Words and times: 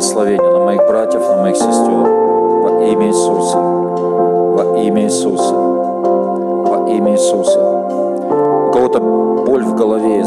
благословение 0.00 0.50
на 0.50 0.60
моих 0.60 0.86
братьев, 0.86 1.20
на 1.20 1.42
моих 1.42 1.56
сестер. 1.56 2.08
Во 2.62 2.84
имя 2.86 3.08
Иисуса. 3.08 3.58
Во 3.58 4.78
имя 4.78 5.02
Иисуса. 5.02 5.54
Во 5.54 6.88
имя 6.88 7.12
Иисуса. 7.12 7.60
У 8.68 8.72
кого-то 8.72 9.00
боль 9.46 9.62
в 9.62 9.74
голове, 9.74 10.24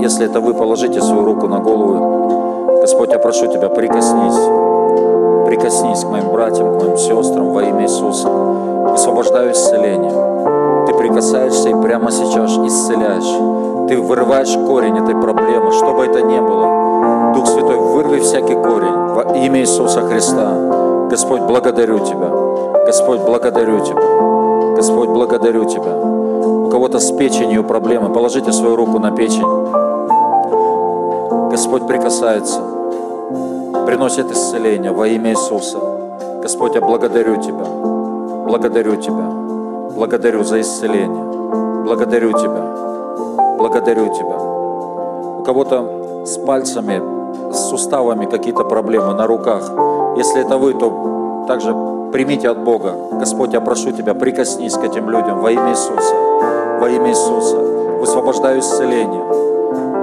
если 0.00 0.24
это 0.24 0.40
вы, 0.40 0.54
положите 0.54 1.02
свою 1.02 1.24
руку 1.26 1.48
на 1.48 1.58
голову. 1.58 2.80
Господь, 2.80 3.12
я 3.12 3.18
прошу 3.18 3.46
Тебя, 3.46 3.68
прикоснись. 3.68 5.48
Прикоснись 5.48 6.02
к 6.02 6.08
моим 6.08 6.30
братьям, 6.30 6.78
к 6.78 6.82
моим 6.82 6.96
сестрам 6.96 7.50
во 7.50 7.62
имя 7.62 7.82
Иисуса. 7.82 8.28
Высвобождаю 8.28 9.52
исцеление. 9.52 10.86
Ты 10.86 10.94
прикасаешься 10.94 11.68
и 11.68 11.74
прямо 11.82 12.10
сейчас 12.10 12.52
исцеляешь. 12.52 13.88
Ты 13.88 14.00
вырываешь 14.00 14.56
корень 14.66 14.96
этой 14.96 15.14
проблемы, 15.14 15.72
что 15.72 15.92
бы 15.92 16.06
это 16.06 16.22
ни 16.22 16.40
было. 16.40 17.34
Дух 17.34 17.46
Святой, 17.48 17.76
вырви 17.76 18.20
всякий 18.20 18.54
корень 18.54 18.73
во 19.14 19.22
имя 19.36 19.60
Иисуса 19.60 20.00
Христа. 20.00 21.08
Господь, 21.08 21.42
благодарю 21.42 22.00
Тебя. 22.00 22.28
Господь, 22.84 23.20
благодарю 23.20 23.78
Тебя. 23.78 24.74
Господь, 24.74 25.08
благодарю 25.08 25.64
Тебя. 25.64 25.94
У 26.66 26.68
кого-то 26.68 26.98
с 26.98 27.12
печенью 27.12 27.62
проблемы, 27.62 28.12
положите 28.12 28.52
свою 28.52 28.74
руку 28.74 28.98
на 28.98 29.12
печень. 29.12 29.46
Господь 31.50 31.86
прикасается, 31.86 32.60
приносит 33.86 34.32
исцеление 34.32 34.90
во 34.90 35.06
имя 35.06 35.30
Иисуса. 35.30 35.78
Господь, 36.42 36.74
я 36.74 36.80
благодарю 36.80 37.36
Тебя, 37.36 37.64
благодарю 38.48 38.96
Тебя, 38.96 39.30
благодарю 39.94 40.42
за 40.42 40.60
исцеление, 40.60 41.84
благодарю 41.84 42.32
Тебя, 42.32 43.56
благодарю 43.58 44.12
Тебя. 44.12 44.36
У 45.38 45.44
кого-то 45.44 46.24
с 46.26 46.36
пальцами, 46.38 47.13
суставами 47.76 48.26
какие-то 48.26 48.64
проблемы 48.64 49.14
на 49.14 49.26
руках. 49.26 49.62
Если 50.16 50.40
это 50.40 50.58
вы, 50.58 50.74
то 50.74 51.44
также 51.48 51.74
примите 52.12 52.48
от 52.48 52.58
Бога. 52.58 52.94
Господь, 53.12 53.52
я 53.52 53.60
прошу 53.60 53.90
Тебя, 53.90 54.14
прикоснись 54.14 54.74
к 54.74 54.84
этим 54.84 55.10
людям 55.10 55.40
во 55.40 55.50
имя 55.50 55.70
Иисуса, 55.70 56.14
во 56.80 56.88
имя 56.88 57.10
Иисуса. 57.10 57.56
Высвобождаю 57.98 58.60
исцеление 58.60 59.24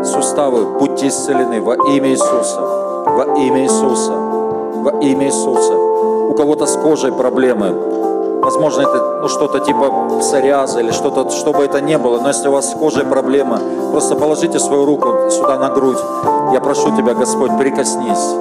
суставы, 0.03 0.65
будьте 0.79 1.07
исцелены 1.07 1.61
во 1.61 1.75
имя 1.75 2.09
Иисуса, 2.09 2.59
во 2.59 3.23
имя 3.37 3.63
Иисуса, 3.63 4.11
во 4.11 4.91
имя 4.99 5.27
Иисуса. 5.27 5.73
У 6.29 6.33
кого-то 6.33 6.65
с 6.65 6.75
кожей 6.75 7.11
проблемы, 7.11 7.73
возможно, 8.41 8.81
это 8.81 9.19
ну, 9.21 9.27
что-то 9.27 9.59
типа 9.59 10.19
псориаза 10.19 10.79
или 10.79 10.91
что-то, 10.91 11.29
что 11.29 11.53
бы 11.53 11.63
это 11.63 11.81
ни 11.81 11.95
было, 11.95 12.19
но 12.19 12.27
если 12.27 12.47
у 12.47 12.51
вас 12.51 12.71
с 12.71 12.73
кожей 12.73 13.05
проблемы, 13.05 13.59
просто 13.91 14.15
положите 14.15 14.59
свою 14.59 14.85
руку 14.85 15.29
сюда 15.29 15.57
на 15.57 15.69
грудь. 15.69 15.99
Я 16.53 16.59
прошу 16.59 16.95
Тебя, 16.95 17.13
Господь, 17.13 17.57
прикоснись 17.57 18.35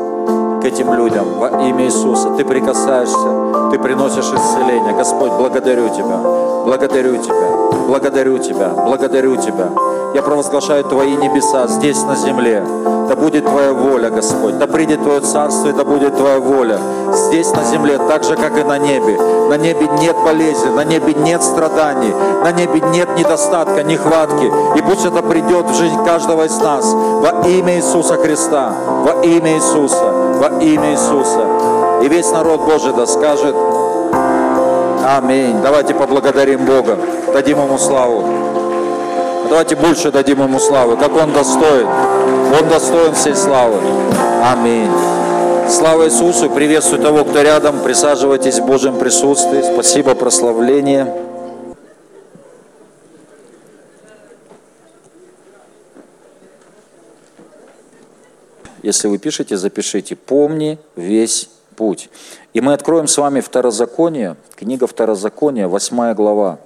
к 0.60 0.64
этим 0.64 0.92
людям 0.92 1.38
во 1.38 1.48
имя 1.48 1.84
Иисуса. 1.84 2.30
Ты 2.36 2.44
прикасаешься, 2.44 3.70
ты 3.70 3.78
приносишь 3.78 4.32
исцеление. 4.32 4.94
Господь, 4.94 5.32
благодарю 5.32 5.88
Тебя, 5.88 6.49
благодарю 6.64 7.16
Тебя, 7.16 7.50
благодарю 7.86 8.38
Тебя, 8.38 8.68
благодарю 8.68 9.36
Тебя. 9.36 9.68
Я 10.14 10.22
провозглашаю 10.22 10.84
Твои 10.84 11.16
небеса 11.16 11.66
здесь 11.68 12.02
на 12.02 12.16
земле. 12.16 12.64
Да 13.08 13.16
будет 13.16 13.44
Твоя 13.44 13.72
воля, 13.72 14.10
Господь. 14.10 14.58
Да 14.58 14.66
придет 14.66 15.02
Твое 15.02 15.20
царство, 15.20 15.68
и 15.68 15.72
да 15.72 15.84
будет 15.84 16.16
Твоя 16.16 16.38
воля. 16.38 16.78
Здесь 17.12 17.52
на 17.52 17.64
земле, 17.64 17.98
так 17.98 18.24
же, 18.24 18.36
как 18.36 18.58
и 18.58 18.64
на 18.64 18.78
небе. 18.78 19.18
На 19.48 19.56
небе 19.56 19.88
нет 20.00 20.16
болезни, 20.24 20.68
на 20.68 20.84
небе 20.84 21.14
нет 21.14 21.42
страданий, 21.42 22.14
на 22.44 22.52
небе 22.52 22.80
нет 22.92 23.08
недостатка, 23.16 23.82
нехватки. 23.82 24.50
И 24.76 24.82
пусть 24.82 25.04
это 25.04 25.22
придет 25.22 25.66
в 25.70 25.74
жизнь 25.74 26.04
каждого 26.04 26.44
из 26.44 26.56
нас. 26.58 26.92
Во 26.92 27.48
имя 27.48 27.76
Иисуса 27.76 28.16
Христа, 28.16 28.72
во 28.86 29.22
имя 29.24 29.54
Иисуса, 29.54 30.12
во 30.40 30.60
имя 30.60 30.92
Иисуса. 30.92 31.46
И 32.02 32.08
весь 32.08 32.30
народ 32.30 32.60
Божий 32.60 32.92
да 32.92 33.06
скажет 33.06 33.54
Аминь. 35.04 35.60
Давайте 35.62 35.94
поблагодарим 35.94 36.64
Бога, 36.64 36.98
дадим 37.32 37.58
Ему 37.58 37.78
славу. 37.78 38.24
Давайте 39.48 39.76
больше 39.76 40.12
дадим 40.12 40.42
Ему 40.42 40.58
славы, 40.58 40.96
как 40.96 41.14
Он 41.16 41.32
достоин. 41.32 41.86
Он 41.86 42.68
достоин 42.68 43.14
всей 43.14 43.34
славы. 43.34 43.78
Аминь. 44.42 44.90
Слава 45.68 46.06
Иисусу. 46.06 46.50
Приветствую 46.50 47.00
того, 47.00 47.24
кто 47.24 47.42
рядом. 47.42 47.80
Присаживайтесь 47.80 48.58
в 48.58 48.66
Божьем 48.66 48.98
присутствии. 48.98 49.62
Спасибо, 49.62 50.14
прославление. 50.14 51.06
Если 58.82 59.08
вы 59.08 59.18
пишете, 59.18 59.56
запишите. 59.56 60.16
Помни 60.16 60.78
весь 60.96 61.48
путь. 61.80 62.10
И 62.52 62.60
мы 62.60 62.74
откроем 62.74 63.06
с 63.06 63.16
вами 63.16 63.40
Второзаконие, 63.40 64.36
книга 64.54 64.86
Второзакония, 64.86 65.66
8 65.66 66.12
глава. 66.12 66.58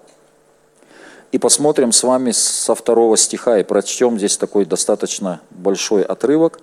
И 1.30 1.38
посмотрим 1.38 1.92
с 1.92 2.02
вами 2.02 2.32
со 2.32 2.74
второго 2.74 3.16
стиха 3.16 3.60
и 3.60 3.62
прочтем 3.62 4.18
здесь 4.18 4.36
такой 4.36 4.64
достаточно 4.64 5.40
большой 5.50 6.02
отрывок. 6.02 6.58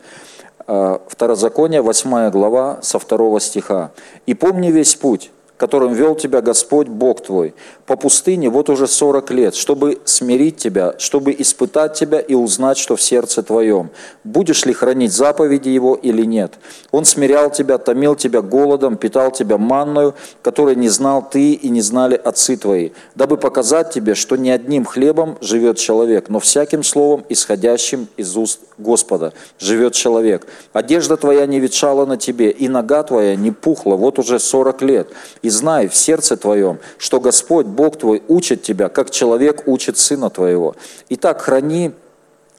А, 0.68 1.00
Второзаконие, 1.08 1.82
8 1.82 2.30
глава, 2.30 2.80
со 2.82 3.00
второго 3.00 3.40
стиха. 3.40 3.92
«И 4.26 4.34
помни 4.34 4.70
весь 4.70 4.96
путь, 4.96 5.32
которым 5.62 5.94
вел 5.94 6.16
тебя 6.16 6.42
Господь 6.42 6.88
Бог 6.88 7.22
твой, 7.22 7.54
по 7.86 7.96
пустыне 7.96 8.50
вот 8.50 8.72
уже 8.72 8.88
сорок 8.88 9.30
лет, 9.30 9.54
чтобы 9.54 10.02
смирить 10.06 10.58
тебя, 10.58 10.96
чтобы 10.98 11.36
испытать 11.38 11.94
тебя 11.94 12.20
и 12.20 12.34
узнать, 12.34 12.80
что 12.80 12.96
в 12.96 13.02
сердце 13.02 13.44
твоем. 13.44 13.92
Будешь 14.24 14.66
ли 14.66 14.74
хранить 14.74 15.14
заповеди 15.14 15.70
Его 15.70 15.94
или 15.94 16.26
нет? 16.26 16.54
Он 16.90 17.06
смирял 17.06 17.52
тебя, 17.52 17.78
томил 17.78 18.16
тебя 18.16 18.42
голодом, 18.42 18.98
питал 18.98 19.30
тебя 19.32 19.60
манною, 19.60 20.16
которой 20.42 20.76
не 20.76 20.90
знал 20.90 21.30
ты 21.30 21.52
и 21.52 21.70
не 21.70 21.82
знали 21.82 22.16
отцы 22.16 22.58
твои, 22.58 22.90
дабы 23.14 23.38
показать 23.38 23.94
тебе, 23.94 24.16
что 24.16 24.38
не 24.38 24.50
одним 24.50 24.84
хлебом 24.84 25.38
живет 25.42 25.78
человек, 25.78 26.30
но 26.30 26.40
всяким 26.40 26.82
словом, 26.82 27.24
исходящим 27.30 28.08
из 28.18 28.36
уст 28.36 28.62
Господа, 28.80 29.32
живет 29.60 29.94
человек. 29.94 30.48
Одежда 30.74 31.18
твоя 31.18 31.46
не 31.46 31.60
ветшала 31.60 32.08
на 32.08 32.18
тебе, 32.18 32.50
и 32.50 32.68
нога 32.68 33.04
твоя 33.04 33.36
не 33.36 33.52
пухла 33.52 33.96
вот 33.96 34.18
уже 34.18 34.40
сорок 34.40 34.82
лет. 34.82 35.10
И 35.44 35.51
знай 35.52 35.88
в 35.88 35.96
сердце 35.96 36.36
твоем, 36.38 36.80
что 36.98 37.20
Господь, 37.20 37.68
Бог 37.68 37.98
твой, 37.98 38.24
учит 38.28 38.64
тебя, 38.64 38.90
как 38.90 39.12
человек 39.12 39.68
учит 39.68 39.98
сына 39.98 40.30
твоего. 40.30 40.76
Итак, 41.10 41.42
храни 41.42 41.92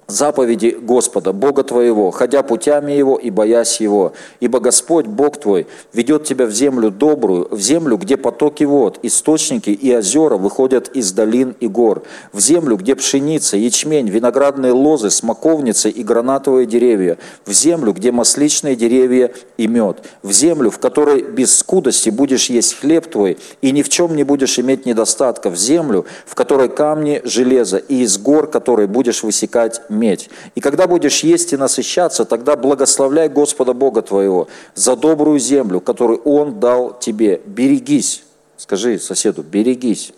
заповеди 0.06 0.76
Господа, 0.80 1.32
Бога 1.32 1.62
твоего, 1.62 2.10
ходя 2.10 2.42
путями 2.42 2.92
Его 2.92 3.16
и 3.16 3.30
боясь 3.30 3.80
Его. 3.80 4.12
Ибо 4.40 4.60
Господь, 4.60 5.06
Бог 5.06 5.38
твой, 5.38 5.66
ведет 5.92 6.24
тебя 6.24 6.46
в 6.46 6.50
землю 6.50 6.90
добрую, 6.90 7.48
в 7.50 7.60
землю, 7.60 7.96
где 7.96 8.16
потоки 8.16 8.64
вод, 8.64 8.98
источники 9.02 9.70
и 9.70 9.94
озера 9.96 10.36
выходят 10.36 10.88
из 10.88 11.12
долин 11.12 11.54
и 11.60 11.66
гор, 11.66 12.02
в 12.32 12.40
землю, 12.40 12.76
где 12.76 12.94
пшеница, 12.94 13.56
ячмень, 13.56 14.08
виноградные 14.08 14.72
лозы, 14.72 15.10
смоковницы 15.10 15.90
и 15.90 16.02
гранатовые 16.02 16.66
деревья, 16.66 17.18
в 17.46 17.52
землю, 17.52 17.92
где 17.92 18.12
масличные 18.12 18.76
деревья 18.76 19.32
и 19.56 19.66
мед, 19.66 20.04
в 20.22 20.32
землю, 20.32 20.70
в 20.70 20.78
которой 20.78 21.22
без 21.22 21.56
скудости 21.56 22.10
будешь 22.10 22.50
есть 22.50 22.78
хлеб 22.78 23.10
твой 23.10 23.38
и 23.60 23.70
ни 23.70 23.82
в 23.82 23.88
чем 23.88 24.16
не 24.16 24.24
будешь 24.24 24.58
иметь 24.58 24.86
недостатка, 24.86 25.50
в 25.50 25.56
землю, 25.56 26.04
в 26.26 26.34
которой 26.34 26.68
камни 26.68 27.20
железа 27.24 27.78
и 27.78 28.02
из 28.02 28.18
гор, 28.18 28.48
которой 28.48 28.86
будешь 28.86 29.22
высекать 29.22 29.80
медь. 29.92 30.30
И 30.54 30.60
когда 30.60 30.86
будешь 30.86 31.22
есть 31.22 31.52
и 31.52 31.56
насыщаться, 31.56 32.24
тогда 32.24 32.56
благословляй 32.56 33.28
Господа 33.28 33.72
Бога 33.72 34.02
твоего 34.02 34.48
за 34.74 34.96
добрую 34.96 35.38
землю, 35.38 35.80
которую 35.80 36.20
Он 36.22 36.58
дал 36.58 36.98
тебе. 36.98 37.40
Берегись. 37.46 38.24
Скажи 38.56 38.98
соседу, 38.98 39.42
берегись. 39.42 40.12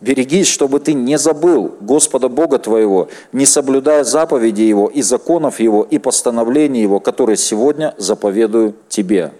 Берегись, 0.00 0.48
чтобы 0.48 0.80
ты 0.80 0.94
не 0.94 1.18
забыл 1.18 1.76
Господа 1.80 2.30
Бога 2.30 2.58
твоего, 2.58 3.08
не 3.32 3.44
соблюдая 3.44 4.02
заповеди 4.02 4.62
Его 4.62 4.86
и 4.86 5.02
законов 5.02 5.60
Его 5.60 5.86
и 5.88 5.98
постановлений 5.98 6.80
Его, 6.80 7.00
которые 7.00 7.36
сегодня 7.36 7.94
заповедую 7.98 8.74
тебе. 8.88 9.32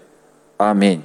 Аминь. 0.57 1.03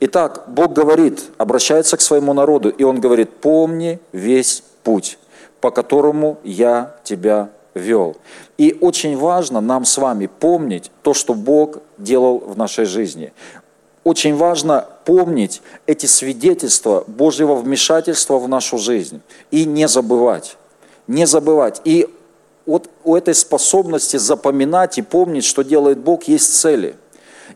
Итак, 0.00 0.44
Бог 0.48 0.72
говорит, 0.72 1.24
обращается 1.36 1.98
к 1.98 2.00
своему 2.00 2.32
народу, 2.32 2.70
и 2.70 2.84
Он 2.84 3.00
говорит, 3.00 3.30
помни 3.30 3.98
весь 4.12 4.62
путь, 4.82 5.18
по 5.60 5.70
которому 5.70 6.38
я 6.42 6.96
тебя 7.04 7.50
вел. 7.76 8.16
И 8.58 8.76
очень 8.80 9.16
важно 9.16 9.60
нам 9.60 9.84
с 9.84 9.98
вами 9.98 10.26
помнить 10.26 10.90
то, 11.02 11.14
что 11.14 11.34
Бог 11.34 11.78
делал 11.98 12.38
в 12.38 12.56
нашей 12.56 12.84
жизни. 12.84 13.32
Очень 14.04 14.36
важно 14.36 14.86
помнить 15.04 15.62
эти 15.86 16.06
свидетельства 16.06 17.04
Божьего 17.06 17.54
вмешательства 17.54 18.38
в 18.38 18.48
нашу 18.48 18.78
жизнь 18.78 19.20
и 19.50 19.64
не 19.64 19.88
забывать. 19.88 20.56
Не 21.06 21.26
забывать. 21.26 21.80
И 21.84 22.08
вот 22.66 22.88
у 23.04 23.16
этой 23.16 23.34
способности 23.34 24.16
запоминать 24.16 24.98
и 24.98 25.02
помнить, 25.02 25.44
что 25.44 25.62
делает 25.62 25.98
Бог, 25.98 26.24
есть 26.24 26.54
цели. 26.54 26.96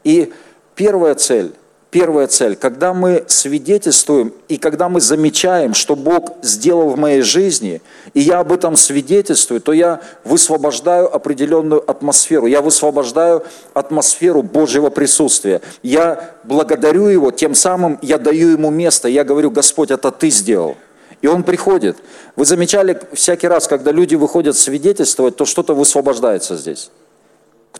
И 0.04 0.32
первая 0.74 1.14
цель 1.14 1.52
Первая 1.90 2.28
цель, 2.28 2.54
когда 2.54 2.94
мы 2.94 3.24
свидетельствуем 3.26 4.32
и 4.46 4.58
когда 4.58 4.88
мы 4.88 5.00
замечаем, 5.00 5.74
что 5.74 5.96
Бог 5.96 6.34
сделал 6.40 6.90
в 6.90 6.96
моей 6.96 7.22
жизни, 7.22 7.82
и 8.14 8.20
я 8.20 8.38
об 8.38 8.52
этом 8.52 8.76
свидетельствую, 8.76 9.60
то 9.60 9.72
я 9.72 10.00
высвобождаю 10.22 11.12
определенную 11.12 11.88
атмосферу, 11.90 12.46
я 12.46 12.62
высвобождаю 12.62 13.42
атмосферу 13.74 14.44
Божьего 14.44 14.90
присутствия. 14.90 15.62
Я 15.82 16.36
благодарю 16.44 17.06
Его, 17.06 17.32
тем 17.32 17.56
самым 17.56 17.98
я 18.02 18.18
даю 18.18 18.50
Ему 18.50 18.70
место, 18.70 19.08
я 19.08 19.24
говорю, 19.24 19.50
Господь, 19.50 19.90
это 19.90 20.12
Ты 20.12 20.30
сделал. 20.30 20.76
И 21.22 21.26
он 21.26 21.42
приходит. 21.42 21.96
Вы 22.36 22.44
замечали 22.44 23.00
всякий 23.14 23.48
раз, 23.48 23.66
когда 23.66 23.90
люди 23.90 24.14
выходят 24.14 24.56
свидетельствовать, 24.56 25.36
то 25.36 25.44
что-то 25.44 25.74
высвобождается 25.74 26.56
здесь. 26.56 26.90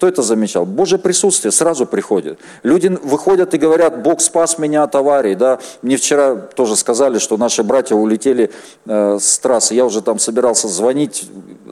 Кто 0.01 0.09
это 0.09 0.23
замечал? 0.23 0.65
Божье 0.65 0.97
присутствие 0.97 1.53
сразу 1.53 1.85
приходит. 1.85 2.39
Люди 2.63 2.89
выходят 2.89 3.53
и 3.53 3.59
говорят, 3.59 4.03
Бог 4.03 4.23
спас 4.23 4.57
меня 4.57 4.83
от 4.83 4.95
аварии. 4.95 5.35
Да? 5.35 5.59
Мне 5.83 5.99
вчера 5.99 6.37
тоже 6.37 6.75
сказали, 6.77 7.19
что 7.19 7.37
наши 7.37 7.63
братья 7.63 7.95
улетели 7.95 8.51
э, 8.87 9.19
с 9.21 9.39
трассы. 9.41 9.75
Я 9.75 9.85
уже 9.85 10.01
там 10.01 10.19
собирался 10.19 10.69
звонить, 10.69 11.29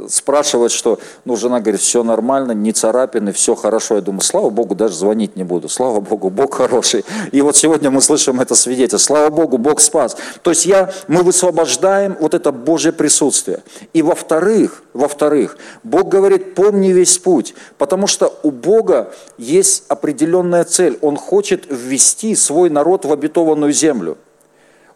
спрашивать, 0.08 0.72
что 0.72 0.98
ну, 1.24 1.36
жена 1.36 1.60
говорит, 1.60 1.80
все 1.80 2.02
нормально, 2.02 2.52
не 2.52 2.72
царапины, 2.72 3.32
все 3.32 3.54
хорошо. 3.54 3.96
Я 3.96 4.00
думаю, 4.00 4.20
слава 4.22 4.50
Богу, 4.50 4.74
даже 4.74 4.94
звонить 4.94 5.36
не 5.36 5.44
буду. 5.44 5.68
Слава 5.68 6.00
Богу, 6.00 6.30
Бог 6.30 6.54
хороший. 6.54 7.04
И 7.32 7.40
вот 7.40 7.56
сегодня 7.56 7.90
мы 7.90 8.00
слышим 8.00 8.40
это 8.40 8.54
свидетельство. 8.54 8.98
Слава 9.14 9.30
Богу, 9.30 9.58
Бог 9.58 9.80
спас. 9.80 10.16
То 10.42 10.50
есть 10.50 10.66
я, 10.66 10.92
мы 11.08 11.22
высвобождаем 11.22 12.16
вот 12.20 12.34
это 12.34 12.52
Божье 12.52 12.92
присутствие. 12.92 13.62
И 13.92 14.02
во-вторых, 14.02 14.82
во-вторых, 14.92 15.58
Бог 15.82 16.08
говорит, 16.08 16.54
помни 16.54 16.88
весь 16.88 17.18
путь, 17.18 17.54
потому 17.78 18.06
что 18.06 18.38
у 18.42 18.50
Бога 18.50 19.12
есть 19.36 19.84
определенная 19.88 20.64
цель. 20.64 20.98
Он 21.00 21.16
хочет 21.16 21.64
ввести 21.68 22.34
свой 22.34 22.70
народ 22.70 23.04
в 23.04 23.12
обетованную 23.12 23.72
землю. 23.72 24.18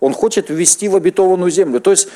Он 0.03 0.15
хочет 0.15 0.51
ввести 0.51 0.89
в 0.89 0.97
обетованную 0.97 1.51
землю. 1.51 1.81
То 1.81 1.93
есть 1.93 2.09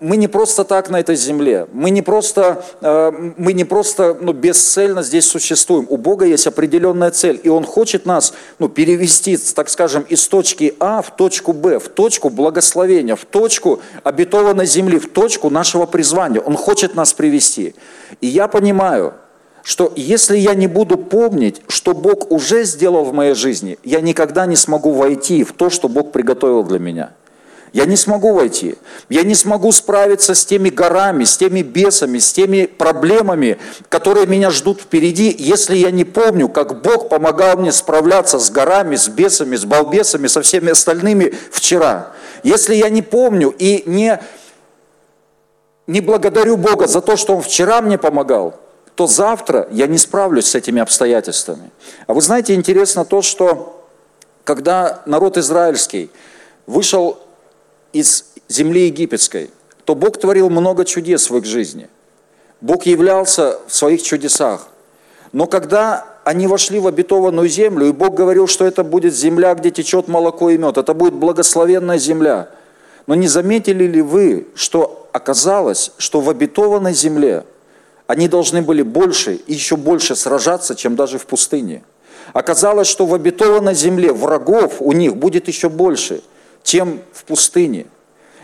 мы 0.00 0.16
не 0.16 0.28
просто 0.28 0.64
так 0.64 0.90
на 0.90 1.00
этой 1.00 1.16
земле, 1.16 1.66
мы 1.72 1.90
не 1.90 2.02
просто, 2.02 2.64
э, 2.80 3.32
мы 3.36 3.52
не 3.52 3.64
просто 3.64 4.16
ну, 4.20 4.32
бесцельно 4.32 5.02
здесь 5.02 5.26
существуем. 5.26 5.86
У 5.88 5.96
Бога 5.96 6.24
есть 6.26 6.46
определенная 6.46 7.10
цель, 7.10 7.40
и 7.42 7.48
Он 7.48 7.64
хочет 7.64 8.06
нас 8.06 8.34
ну, 8.58 8.68
перевести, 8.68 9.36
так 9.36 9.68
скажем, 9.68 10.02
из 10.02 10.26
точки 10.28 10.74
А 10.80 11.02
в 11.02 11.16
точку 11.16 11.52
Б, 11.52 11.78
в 11.78 11.88
точку 11.88 12.30
благословения, 12.30 13.16
в 13.16 13.24
точку 13.24 13.80
обетованной 14.02 14.66
земли, 14.66 14.98
в 14.98 15.10
точку 15.10 15.50
нашего 15.50 15.86
призвания. 15.86 16.40
Он 16.40 16.56
хочет 16.56 16.94
нас 16.94 17.12
привести. 17.12 17.74
И 18.20 18.26
я 18.26 18.48
понимаю, 18.48 19.14
что 19.62 19.92
если 19.96 20.36
я 20.36 20.54
не 20.54 20.66
буду 20.66 20.96
помнить, 20.96 21.62
что 21.68 21.94
Бог 21.94 22.30
уже 22.30 22.64
сделал 22.64 23.04
в 23.04 23.12
моей 23.12 23.34
жизни, 23.34 23.78
я 23.84 24.00
никогда 24.00 24.46
не 24.46 24.56
смогу 24.56 24.92
войти 24.92 25.44
в 25.44 25.52
то, 25.52 25.70
что 25.70 25.88
Бог 25.88 26.12
приготовил 26.12 26.64
для 26.64 26.78
меня. 26.78 27.10
Я 27.72 27.84
не 27.84 27.96
смогу 27.96 28.32
войти. 28.32 28.76
Я 29.08 29.22
не 29.22 29.34
смогу 29.34 29.70
справиться 29.70 30.34
с 30.34 30.44
теми 30.44 30.70
горами, 30.70 31.24
с 31.24 31.36
теми 31.36 31.62
бесами, 31.62 32.18
с 32.18 32.32
теми 32.32 32.66
проблемами, 32.66 33.58
которые 33.88 34.26
меня 34.26 34.50
ждут 34.50 34.80
впереди, 34.80 35.34
если 35.38 35.76
я 35.76 35.90
не 35.90 36.04
помню, 36.04 36.48
как 36.48 36.82
Бог 36.82 37.08
помогал 37.08 37.58
мне 37.58 37.70
справляться 37.70 38.38
с 38.40 38.50
горами, 38.50 38.96
с 38.96 39.08
бесами, 39.08 39.54
с 39.54 39.64
балбесами, 39.64 40.26
со 40.26 40.42
всеми 40.42 40.70
остальными 40.70 41.32
вчера. 41.52 42.12
Если 42.42 42.74
я 42.74 42.88
не 42.88 43.02
помню 43.02 43.54
и 43.56 43.84
не, 43.86 44.20
не 45.86 46.00
благодарю 46.00 46.56
Бога 46.56 46.88
за 46.88 47.00
то, 47.00 47.16
что 47.16 47.36
Он 47.36 47.42
вчера 47.42 47.80
мне 47.82 47.98
помогал, 47.98 48.58
то 48.96 49.06
завтра 49.06 49.68
я 49.70 49.86
не 49.86 49.96
справлюсь 49.96 50.48
с 50.48 50.54
этими 50.56 50.82
обстоятельствами. 50.82 51.70
А 52.08 52.14
вы 52.14 52.20
знаете, 52.20 52.54
интересно 52.54 53.04
то, 53.04 53.22
что 53.22 53.86
когда 54.42 55.02
народ 55.06 55.36
израильский 55.36 56.10
вышел 56.66 57.18
из 57.92 58.24
земли 58.48 58.86
египетской, 58.86 59.50
то 59.84 59.94
Бог 59.94 60.18
творил 60.18 60.50
много 60.50 60.84
чудес 60.84 61.30
в 61.30 61.36
их 61.36 61.44
жизни. 61.44 61.88
Бог 62.60 62.86
являлся 62.86 63.58
в 63.66 63.74
своих 63.74 64.02
чудесах. 64.02 64.68
Но 65.32 65.46
когда 65.46 66.06
они 66.24 66.46
вошли 66.46 66.78
в 66.78 66.86
обетованную 66.86 67.48
землю, 67.48 67.86
и 67.86 67.92
Бог 67.92 68.14
говорил, 68.14 68.46
что 68.46 68.64
это 68.64 68.84
будет 68.84 69.14
земля, 69.14 69.54
где 69.54 69.70
течет 69.70 70.08
молоко 70.08 70.50
и 70.50 70.58
мед, 70.58 70.76
это 70.76 70.92
будет 70.92 71.14
благословенная 71.14 71.98
земля. 71.98 72.50
Но 73.06 73.14
не 73.14 73.28
заметили 73.28 73.84
ли 73.84 74.02
вы, 74.02 74.48
что 74.54 75.08
оказалось, 75.12 75.92
что 75.96 76.20
в 76.20 76.28
обетованной 76.28 76.92
земле 76.92 77.44
они 78.06 78.28
должны 78.28 78.60
были 78.60 78.82
больше 78.82 79.34
и 79.34 79.54
еще 79.54 79.76
больше 79.76 80.14
сражаться, 80.14 80.74
чем 80.74 80.96
даже 80.96 81.18
в 81.18 81.26
пустыне? 81.26 81.82
Оказалось, 82.32 82.86
что 82.86 83.06
в 83.06 83.14
обетованной 83.14 83.74
земле 83.74 84.12
врагов 84.12 84.76
у 84.80 84.92
них 84.92 85.16
будет 85.16 85.48
еще 85.48 85.68
больше– 85.68 86.22
чем 86.62 87.00
в 87.12 87.24
пустыне. 87.24 87.86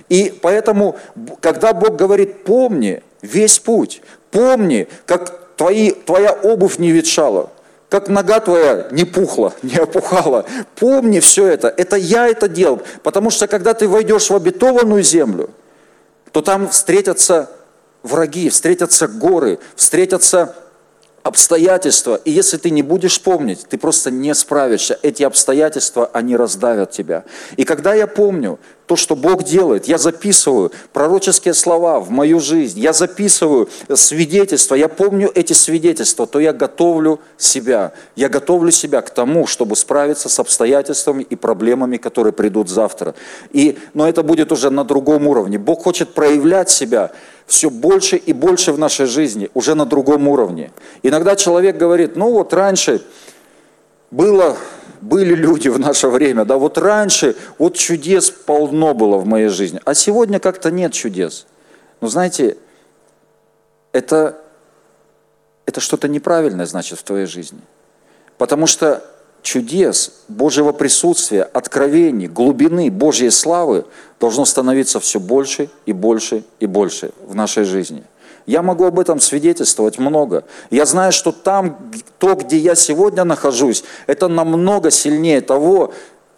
И 0.09 0.37
поэтому, 0.43 0.97
когда 1.41 1.73
Бог 1.73 1.97
говорит, 1.97 2.45
помни 2.45 3.03
весь 3.23 3.59
путь, 3.59 4.03
помни, 4.31 4.89
как 5.05 5.57
твои, 5.57 5.91
твоя 5.91 6.33
обувь 6.33 6.79
не 6.79 6.93
ветшала, 6.93 7.51
как 7.89 8.09
нога 8.09 8.41
твоя 8.41 8.89
не 8.91 9.05
пухла, 9.05 9.55
не 9.63 9.77
опухала. 9.77 10.45
Помни 10.77 11.21
все 11.21 11.47
это. 11.47 11.69
Это 11.69 11.97
я 11.97 12.29
это 12.29 12.49
делал. 12.49 12.83
Потому 13.03 13.31
что 13.31 13.47
когда 13.47 13.75
ты 13.75 13.89
войдешь 13.89 14.31
в 14.31 14.35
обетованную 14.37 15.03
землю, 15.03 15.51
то 16.33 16.43
там 16.43 16.69
встретятся 16.69 17.51
враги, 18.03 18.49
встретятся 18.51 19.09
горы, 19.09 19.59
встретятся 19.75 20.55
обстоятельства, 21.27 22.21
и 22.25 22.31
если 22.31 22.57
ты 22.57 22.71
не 22.71 22.83
будешь 22.83 23.21
помнить, 23.21 23.67
ты 23.69 23.79
просто 23.79 24.11
не 24.13 24.35
справишься. 24.35 24.99
Эти 25.03 25.25
обстоятельства, 25.25 26.09
они 26.13 26.37
раздавят 26.37 26.93
тебя. 26.93 27.25
И 27.57 27.65
когда 27.65 27.95
я 27.95 28.07
помню 28.07 28.61
то, 28.87 28.95
что 28.95 29.17
Бог 29.17 29.43
делает, 29.43 29.87
я 29.89 29.99
записываю 29.99 30.71
пророческие 30.93 31.55
слова 31.55 31.99
в 31.99 32.11
мою 32.11 32.39
жизнь, 32.39 32.79
я 32.79 32.93
записываю 32.93 33.69
свидетельства, 33.93 34.77
я 34.77 34.89
помню 34.89 35.31
эти 35.35 35.53
свидетельства, 35.53 36.29
то 36.29 36.39
я 36.39 36.53
готовлю 36.53 37.21
себя. 37.37 37.93
Я 38.15 38.29
готовлю 38.29 38.71
себя 38.71 39.03
к 39.03 39.11
тому, 39.11 39.49
чтобы 39.49 39.75
справиться 39.75 40.29
с 40.29 40.39
обстоятельствами 40.39 41.25
и 41.25 41.35
проблемами, 41.35 41.97
которые 41.97 42.33
придут 42.33 42.69
завтра. 42.69 43.17
И, 43.51 43.77
но 43.95 44.09
это 44.09 44.23
будет 44.23 44.53
уже 44.53 44.71
на 44.71 44.85
другом 44.85 45.27
уровне. 45.27 45.59
Бог 45.59 45.83
хочет 45.83 46.15
проявлять 46.15 46.71
себя 46.71 47.11
все 47.47 47.71
больше 47.71 48.17
и 48.17 48.33
больше 48.33 48.73
в 48.73 48.79
нашей 48.79 49.07
жизни, 49.07 49.51
уже 49.55 49.75
на 49.75 49.87
другом 49.87 50.29
уровне. 50.29 50.73
Иногда 51.03 51.37
человек 51.37 51.77
говорит, 51.77 52.17
ну 52.17 52.33
вот 52.33 52.53
раньше 52.53 53.03
было, 54.11 54.57
были 55.01 55.35
люди 55.35 55.69
в 55.69 55.79
наше 55.79 56.09
время, 56.09 56.45
да, 56.45 56.57
вот 56.57 56.77
раньше 56.79 57.37
вот 57.59 57.77
чудес 57.77 58.31
полно 58.31 58.95
было 58.95 59.17
в 59.19 59.27
моей 59.27 59.49
жизни, 59.49 59.81
а 59.85 59.95
сегодня 59.95 60.41
как-то 60.41 60.71
нет 60.71 60.93
чудес. 60.93 61.47
Но 62.01 62.09
знаете, 62.09 62.57
это, 63.93 64.39
это 65.65 65.81
что-то 65.81 66.09
неправильное, 66.09 66.67
значит, 66.67 66.99
в 66.99 67.03
твоей 67.03 67.27
жизни. 67.27 67.61
Потому 68.39 68.67
что 68.67 69.03
чудес, 69.47 70.13
Божьего 70.29 70.73
присутствия, 70.73 71.45
откровений, 71.45 72.27
глубины 72.27 72.91
Божьей 72.91 73.31
славы 73.31 73.87
должно 74.19 74.45
становиться 74.45 74.99
все 74.99 75.21
больше 75.21 75.71
и 75.87 75.93
больше 75.93 76.43
и 76.59 76.67
больше 76.67 77.13
в 77.27 77.35
нашей 77.35 77.65
жизни. 77.65 78.03
Я 78.47 78.63
могу 78.63 78.85
об 78.85 78.99
этом 78.99 79.21
свидетельствовать 79.21 79.99
много. 79.99 80.45
Я 80.71 80.85
знаю, 80.85 81.13
что 81.13 81.31
там, 81.33 81.79
то, 82.19 82.35
где 82.35 82.59
я 82.59 82.75
сегодня 82.75 83.25
нахожусь, 83.25 83.85
это 84.07 84.29
намного 84.29 84.91
сильнее 84.91 85.41
того, 85.41 85.95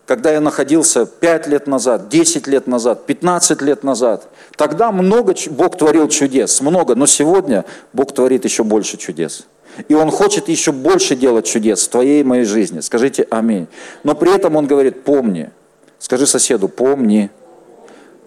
когда 0.07 0.31
я 0.31 0.41
находился 0.41 1.07
5 1.07 1.47
лет 1.49 1.67
назад, 1.67 2.09
10 2.09 2.47
лет 2.47 2.67
назад, 2.67 3.07
15 3.07 3.63
лет 3.63 3.85
назад. 3.85 4.29
Тогда 4.57 4.93
много 4.93 5.35
Бог 5.51 5.77
творил 5.79 6.09
чудес, 6.09 6.61
много, 6.61 6.95
но 6.95 7.07
сегодня 7.07 7.65
Бог 7.93 8.13
творит 8.13 8.45
еще 8.45 8.65
больше 8.65 8.97
чудес. 8.97 9.47
И 9.87 9.95
Он 9.95 10.11
хочет 10.11 10.49
еще 10.49 10.73
больше 10.73 11.15
делать 11.15 11.47
чудес 11.47 11.87
в 11.87 11.89
твоей 11.91 12.21
и 12.21 12.25
моей 12.25 12.45
жизни. 12.45 12.81
Скажите 12.81 13.27
аминь. 13.31 13.69
Но 14.03 14.15
при 14.15 14.35
этом 14.35 14.57
Он 14.57 14.67
говорит, 14.67 15.05
помни. 15.05 15.51
Скажи 15.99 16.27
соседу, 16.27 16.69
помни. 16.69 17.31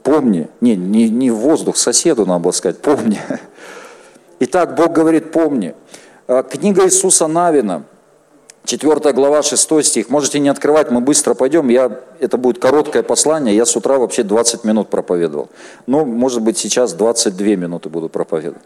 Помни. 0.03 0.47
Не, 0.61 0.75
не, 0.75 1.09
не 1.09 1.31
в 1.31 1.35
воздух, 1.35 1.77
соседу 1.77 2.25
надо 2.25 2.39
было 2.39 2.51
сказать, 2.51 2.79
помни. 2.79 3.19
Итак, 4.39 4.75
Бог 4.75 4.93
говорит, 4.93 5.31
помни. 5.31 5.75
А, 6.27 6.43
книга 6.43 6.85
Иисуса 6.85 7.27
Навина, 7.27 7.83
4 8.65 9.13
глава, 9.13 9.41
6 9.41 9.83
стих. 9.83 10.09
Можете 10.09 10.39
не 10.39 10.49
открывать, 10.49 10.91
мы 10.91 11.01
быстро 11.01 11.33
пойдем. 11.33 11.69
Я, 11.69 11.99
это 12.19 12.37
будет 12.37 12.59
короткое 12.59 13.03
послание. 13.03 13.55
Я 13.55 13.65
с 13.65 13.75
утра 13.75 13.97
вообще 13.97 14.23
20 14.23 14.63
минут 14.63 14.89
проповедовал. 14.89 15.49
Ну, 15.87 16.05
может 16.05 16.41
быть, 16.41 16.57
сейчас 16.57 16.93
22 16.93 17.47
минуты 17.55 17.89
буду 17.89 18.09
проповедовать. 18.09 18.63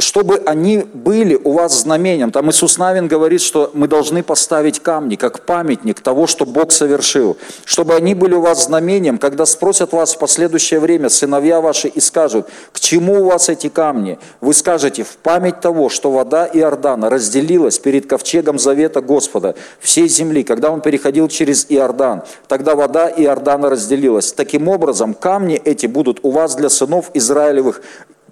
Чтобы 0.00 0.36
они 0.46 0.86
были 0.94 1.34
у 1.34 1.52
вас 1.52 1.80
знамением. 1.80 2.30
Там 2.30 2.48
Иисус 2.50 2.78
Навин 2.78 3.08
говорит, 3.08 3.40
что 3.40 3.72
мы 3.74 3.88
должны 3.88 4.22
поставить 4.22 4.78
камни, 4.78 5.16
как 5.16 5.44
памятник 5.44 6.00
того, 6.00 6.28
что 6.28 6.46
Бог 6.46 6.70
совершил. 6.70 7.36
Чтобы 7.64 7.96
они 7.96 8.14
были 8.14 8.34
у 8.34 8.40
вас 8.40 8.66
знамением, 8.66 9.18
когда 9.18 9.44
спросят 9.44 9.92
вас 9.92 10.14
в 10.14 10.18
последующее 10.18 10.78
время 10.78 11.08
сыновья 11.08 11.60
ваши 11.60 11.88
и 11.88 11.98
скажут, 11.98 12.46
к 12.72 12.78
чему 12.78 13.22
у 13.22 13.24
вас 13.24 13.48
эти 13.48 13.68
камни? 13.68 14.20
Вы 14.40 14.54
скажете, 14.54 15.02
в 15.02 15.16
память 15.16 15.60
того, 15.60 15.88
что 15.88 16.12
вода 16.12 16.46
Иордана 16.46 17.10
разделилась 17.10 17.80
перед 17.80 18.06
ковчегом 18.06 18.60
завета 18.60 19.00
Господа 19.00 19.56
всей 19.80 20.08
земли, 20.08 20.44
когда 20.44 20.70
он 20.70 20.80
переходил 20.80 21.26
через 21.26 21.66
Иордан. 21.68 22.22
Тогда 22.46 22.76
вода 22.76 23.10
Иордана 23.10 23.68
разделилась. 23.68 24.32
Таким 24.32 24.68
образом, 24.68 25.12
камни 25.12 25.56
эти 25.56 25.86
будут 25.86 26.20
у 26.22 26.30
вас 26.30 26.54
для 26.54 26.70
сынов 26.70 27.10
Израилевых 27.14 27.82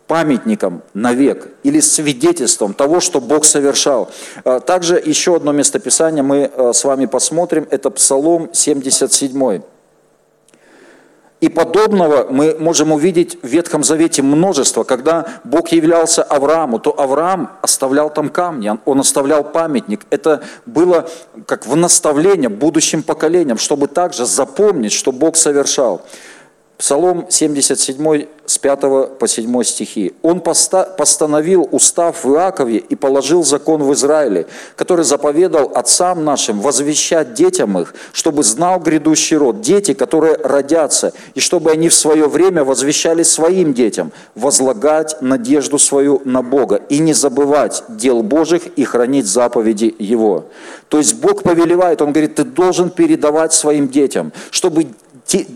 памятником 0.06 0.82
навек 0.94 1.48
или 1.62 1.80
свидетельством 1.80 2.74
того, 2.74 3.00
что 3.00 3.20
Бог 3.20 3.44
совершал. 3.44 4.10
А, 4.44 4.60
также 4.60 5.02
еще 5.04 5.36
одно 5.36 5.52
местописание 5.52 6.22
мы 6.22 6.50
а, 6.54 6.72
с 6.72 6.84
вами 6.84 7.06
посмотрим, 7.06 7.66
это 7.70 7.90
Псалом 7.90 8.50
77. 8.52 9.62
И 11.38 11.50
подобного 11.50 12.26
мы 12.30 12.56
можем 12.58 12.92
увидеть 12.92 13.38
в 13.42 13.46
Ветхом 13.46 13.84
Завете 13.84 14.22
множество. 14.22 14.84
Когда 14.84 15.26
Бог 15.44 15.68
являлся 15.68 16.22
Аврааму, 16.22 16.78
то 16.78 16.98
Авраам 16.98 17.50
оставлял 17.60 18.08
там 18.08 18.30
камни, 18.30 18.72
он 18.86 19.00
оставлял 19.00 19.44
памятник. 19.44 20.06
Это 20.08 20.42
было 20.64 21.08
как 21.44 21.66
в 21.66 21.76
наставление 21.76 22.48
будущим 22.48 23.02
поколениям, 23.02 23.58
чтобы 23.58 23.86
также 23.86 24.24
запомнить, 24.24 24.92
что 24.92 25.12
Бог 25.12 25.36
совершал. 25.36 26.02
Псалом 26.78 27.26
77 27.30 28.26
с 28.44 28.58
5 28.58 29.18
по 29.18 29.26
7 29.26 29.62
стихи. 29.64 30.14
«Он 30.22 30.40
постановил 30.40 31.66
устав 31.72 32.22
в 32.22 32.34
Иакове 32.34 32.76
и 32.76 32.94
положил 32.94 33.42
закон 33.44 33.82
в 33.82 33.92
Израиле, 33.94 34.46
который 34.76 35.04
заповедал 35.04 35.72
отцам 35.74 36.24
нашим 36.24 36.60
возвещать 36.60 37.34
детям 37.34 37.78
их, 37.78 37.94
чтобы 38.12 38.44
знал 38.44 38.78
грядущий 38.78 39.36
род, 39.36 39.62
дети, 39.62 39.94
которые 39.94 40.36
родятся, 40.36 41.12
и 41.34 41.40
чтобы 41.40 41.70
они 41.70 41.88
в 41.88 41.94
свое 41.94 42.28
время 42.28 42.62
возвещали 42.62 43.22
своим 43.22 43.72
детям, 43.72 44.12
возлагать 44.34 45.16
надежду 45.22 45.78
свою 45.78 46.20
на 46.24 46.42
Бога 46.42 46.82
и 46.90 46.98
не 46.98 47.14
забывать 47.14 47.84
дел 47.88 48.22
Божьих 48.22 48.66
и 48.76 48.84
хранить 48.84 49.26
заповеди 49.26 49.94
Его». 49.98 50.44
То 50.88 50.98
есть 50.98 51.14
Бог 51.16 51.42
повелевает, 51.42 52.00
Он 52.00 52.12
говорит, 52.12 52.36
ты 52.36 52.44
должен 52.44 52.90
передавать 52.90 53.52
своим 53.52 53.88
детям, 53.88 54.32
чтобы 54.50 54.86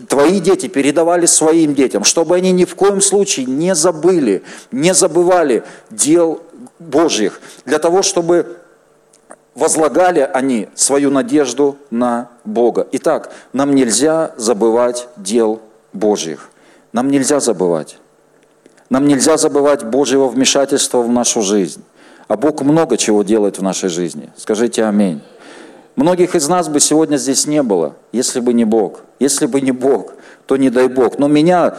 твои 0.07 0.39
дети 0.39 0.67
передавали 0.67 1.25
своим 1.25 1.73
детям, 1.73 2.03
чтобы 2.03 2.35
они 2.35 2.51
ни 2.51 2.65
в 2.65 2.75
коем 2.75 3.01
случае 3.01 3.45
не 3.45 3.73
забыли, 3.75 4.43
не 4.71 4.93
забывали 4.93 5.63
дел 5.89 6.41
Божьих, 6.79 7.39
для 7.65 7.79
того, 7.79 8.01
чтобы 8.01 8.57
возлагали 9.55 10.29
они 10.33 10.69
свою 10.75 11.11
надежду 11.11 11.77
на 11.89 12.29
Бога. 12.43 12.87
Итак, 12.91 13.31
нам 13.53 13.75
нельзя 13.75 14.33
забывать 14.37 15.07
дел 15.17 15.61
Божьих. 15.93 16.49
Нам 16.93 17.09
нельзя 17.09 17.39
забывать. 17.39 17.97
Нам 18.89 19.07
нельзя 19.07 19.37
забывать 19.37 19.83
Божьего 19.83 20.27
вмешательства 20.27 21.01
в 21.01 21.09
нашу 21.09 21.41
жизнь. 21.41 21.83
А 22.27 22.37
Бог 22.37 22.61
много 22.61 22.97
чего 22.97 23.23
делает 23.23 23.57
в 23.57 23.63
нашей 23.63 23.89
жизни. 23.89 24.29
Скажите 24.37 24.85
аминь. 24.85 25.21
Многих 25.95 26.35
из 26.35 26.47
нас 26.47 26.69
бы 26.69 26.79
сегодня 26.79 27.17
здесь 27.17 27.45
не 27.47 27.61
было, 27.63 27.95
если 28.11 28.39
бы 28.39 28.53
не 28.53 28.65
Бог. 28.65 29.01
Если 29.19 29.45
бы 29.45 29.61
не 29.61 29.71
Бог, 29.71 30.13
то 30.45 30.57
не 30.57 30.69
дай 30.69 30.87
Бог. 30.87 31.19
Но 31.19 31.27
меня, 31.27 31.77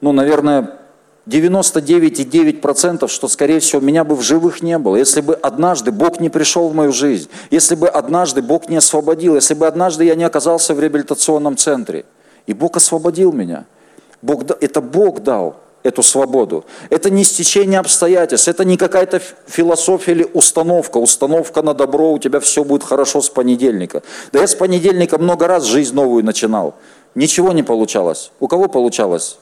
ну, 0.00 0.12
наверное, 0.12 0.78
99,9%, 1.26 3.08
что, 3.08 3.28
скорее 3.28 3.60
всего, 3.60 3.80
меня 3.80 4.04
бы 4.04 4.16
в 4.16 4.22
живых 4.22 4.62
не 4.62 4.78
было, 4.78 4.96
если 4.96 5.20
бы 5.20 5.34
однажды 5.34 5.92
Бог 5.92 6.18
не 6.18 6.28
пришел 6.30 6.68
в 6.68 6.74
мою 6.74 6.92
жизнь, 6.92 7.28
если 7.50 7.74
бы 7.76 7.88
однажды 7.88 8.42
Бог 8.42 8.68
не 8.68 8.76
освободил, 8.76 9.36
если 9.36 9.54
бы 9.54 9.66
однажды 9.66 10.04
я 10.04 10.14
не 10.14 10.24
оказался 10.24 10.74
в 10.74 10.80
реабилитационном 10.80 11.56
центре. 11.56 12.04
И 12.46 12.54
Бог 12.54 12.76
освободил 12.76 13.32
меня. 13.32 13.66
Бог, 14.20 14.44
это 14.60 14.80
Бог 14.80 15.22
дал 15.22 15.56
эту 15.82 16.02
свободу. 16.02 16.64
Это 16.90 17.10
не 17.10 17.24
стечение 17.24 17.80
обстоятельств, 17.80 18.48
это 18.48 18.64
не 18.64 18.76
какая-то 18.76 19.20
философия 19.46 20.12
или 20.12 20.26
установка. 20.32 20.98
Установка 20.98 21.62
на 21.62 21.74
добро, 21.74 22.12
у 22.12 22.18
тебя 22.18 22.40
все 22.40 22.64
будет 22.64 22.84
хорошо 22.84 23.20
с 23.20 23.28
понедельника. 23.28 24.02
Да 24.32 24.40
я 24.40 24.46
с 24.46 24.54
понедельника 24.54 25.18
много 25.18 25.46
раз 25.46 25.64
жизнь 25.64 25.94
новую 25.94 26.24
начинал. 26.24 26.74
Ничего 27.14 27.52
не 27.52 27.62
получалось. 27.62 28.30
У 28.40 28.48
кого 28.48 28.68
получалось? 28.68 29.38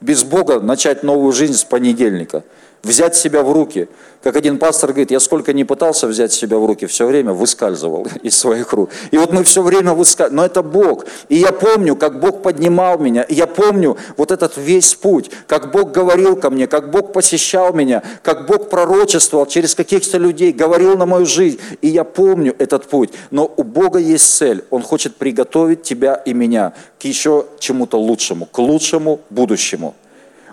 Без 0.00 0.22
Бога 0.22 0.60
начать 0.60 1.02
новую 1.02 1.32
жизнь 1.32 1.54
с 1.54 1.64
понедельника. 1.64 2.44
Взять 2.82 3.16
себя 3.16 3.42
в 3.42 3.52
руки– 3.52 3.88
как 4.22 4.34
один 4.34 4.58
пастор 4.58 4.90
говорит, 4.90 5.12
я 5.12 5.20
сколько 5.20 5.52
не 5.52 5.64
пытался 5.64 6.08
взять 6.08 6.32
себя 6.32 6.58
в 6.58 6.66
руки, 6.66 6.86
все 6.86 7.06
время 7.06 7.32
выскальзывал 7.32 8.06
из 8.22 8.36
своих 8.36 8.72
рук. 8.72 8.90
И 9.12 9.18
вот 9.18 9.32
мы 9.32 9.44
все 9.44 9.62
время 9.62 9.94
выскальзывали. 9.94 10.36
Но 10.36 10.44
это 10.44 10.62
Бог. 10.62 11.06
И 11.28 11.36
я 11.36 11.52
помню, 11.52 11.94
как 11.94 12.18
Бог 12.18 12.42
поднимал 12.42 12.98
меня. 12.98 13.22
И 13.22 13.34
я 13.34 13.46
помню 13.46 13.96
вот 14.16 14.32
этот 14.32 14.56
весь 14.56 14.94
путь, 14.94 15.30
как 15.46 15.70
Бог 15.70 15.92
говорил 15.92 16.36
ко 16.36 16.50
мне, 16.50 16.66
как 16.66 16.90
Бог 16.90 17.12
посещал 17.12 17.72
меня, 17.72 18.02
как 18.22 18.46
Бог 18.46 18.68
пророчествовал 18.68 19.46
через 19.46 19.74
каких-то 19.74 20.18
людей, 20.18 20.52
говорил 20.52 20.96
на 20.96 21.06
мою 21.06 21.24
жизнь. 21.24 21.60
И 21.80 21.88
я 21.88 22.02
помню 22.02 22.56
этот 22.58 22.86
путь. 22.86 23.10
Но 23.30 23.52
у 23.56 23.62
Бога 23.62 24.00
есть 24.00 24.36
цель. 24.36 24.64
Он 24.70 24.82
хочет 24.82 25.14
приготовить 25.14 25.82
тебя 25.82 26.14
и 26.14 26.34
меня 26.34 26.72
к 26.98 27.04
еще 27.04 27.46
чему-то 27.60 27.98
лучшему, 27.98 28.46
к 28.46 28.58
лучшему 28.58 29.20
будущему. 29.30 29.94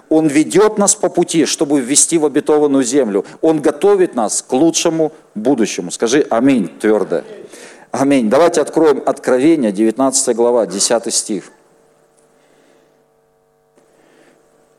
Он 0.09 0.27
ведет 0.27 0.77
нас 0.77 0.95
по 0.95 1.09
пути, 1.09 1.45
чтобы 1.45 1.79
ввести 1.79 2.17
в 2.17 2.25
обетованную 2.25 2.83
землю. 2.83 3.25
Он 3.41 3.61
готовит 3.61 4.15
нас 4.15 4.41
к 4.41 4.51
лучшему 4.53 5.11
будущему. 5.33 5.91
Скажи 5.91 6.25
аминь 6.29 6.67
твердо. 6.79 7.23
Аминь. 7.91 8.29
Давайте 8.29 8.61
откроем 8.61 9.01
Откровение, 9.05 9.71
19 9.71 10.35
глава, 10.35 10.65
10 10.65 11.13
стих. 11.13 11.51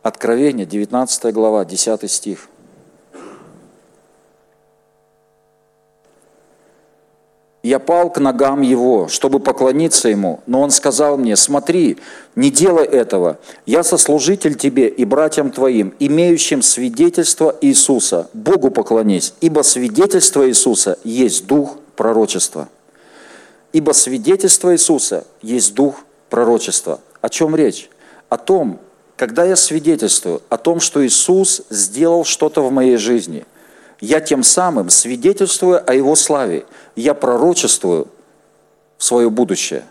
Откровение, 0.02 0.66
19 0.66 1.32
глава, 1.32 1.64
10 1.64 2.10
стих. 2.10 2.48
Я 7.66 7.80
пал 7.80 8.10
к 8.10 8.20
ногам 8.20 8.62
его, 8.62 9.08
чтобы 9.08 9.40
поклониться 9.40 10.08
ему, 10.08 10.38
но 10.46 10.60
он 10.60 10.70
сказал 10.70 11.18
мне, 11.18 11.34
смотри, 11.34 11.98
не 12.36 12.48
делай 12.52 12.84
этого, 12.84 13.40
я 13.66 13.82
сослужитель 13.82 14.54
тебе 14.54 14.86
и 14.86 15.04
братьям 15.04 15.50
твоим, 15.50 15.92
имеющим 15.98 16.62
свидетельство 16.62 17.56
Иисуса, 17.60 18.30
Богу 18.34 18.70
поклонись, 18.70 19.34
ибо 19.40 19.62
свидетельство 19.62 20.48
Иисуса 20.48 20.96
есть 21.02 21.48
дух 21.48 21.78
пророчества. 21.96 22.68
Ибо 23.72 23.90
свидетельство 23.90 24.72
Иисуса 24.72 25.26
есть 25.42 25.74
дух 25.74 25.96
пророчества. 26.30 27.00
О 27.20 27.28
чем 27.28 27.56
речь? 27.56 27.90
О 28.28 28.36
том, 28.36 28.78
когда 29.16 29.42
я 29.44 29.56
свидетельствую 29.56 30.40
о 30.50 30.56
том, 30.56 30.78
что 30.78 31.04
Иисус 31.04 31.62
сделал 31.70 32.24
что-то 32.24 32.60
в 32.60 32.70
моей 32.70 32.96
жизни– 32.96 33.44
я 34.00 34.20
тем 34.20 34.42
самым, 34.42 34.90
свидетельствуя 34.90 35.78
о 35.78 35.94
Его 35.94 36.16
славе, 36.16 36.66
я 36.94 37.14
пророчествую 37.14 38.08
в 38.98 39.04
свое 39.04 39.30
будущее, 39.30 39.84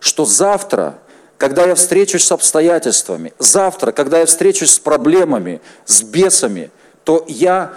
что 0.00 0.24
завтра, 0.24 0.98
когда 1.36 1.66
я 1.66 1.74
встречусь 1.74 2.24
с 2.24 2.32
обстоятельствами, 2.32 3.32
завтра, 3.38 3.92
когда 3.92 4.20
я 4.20 4.26
встречусь 4.26 4.72
с 4.72 4.78
проблемами, 4.78 5.60
с 5.84 6.02
бесами, 6.02 6.70
то 7.04 7.24
я 7.28 7.72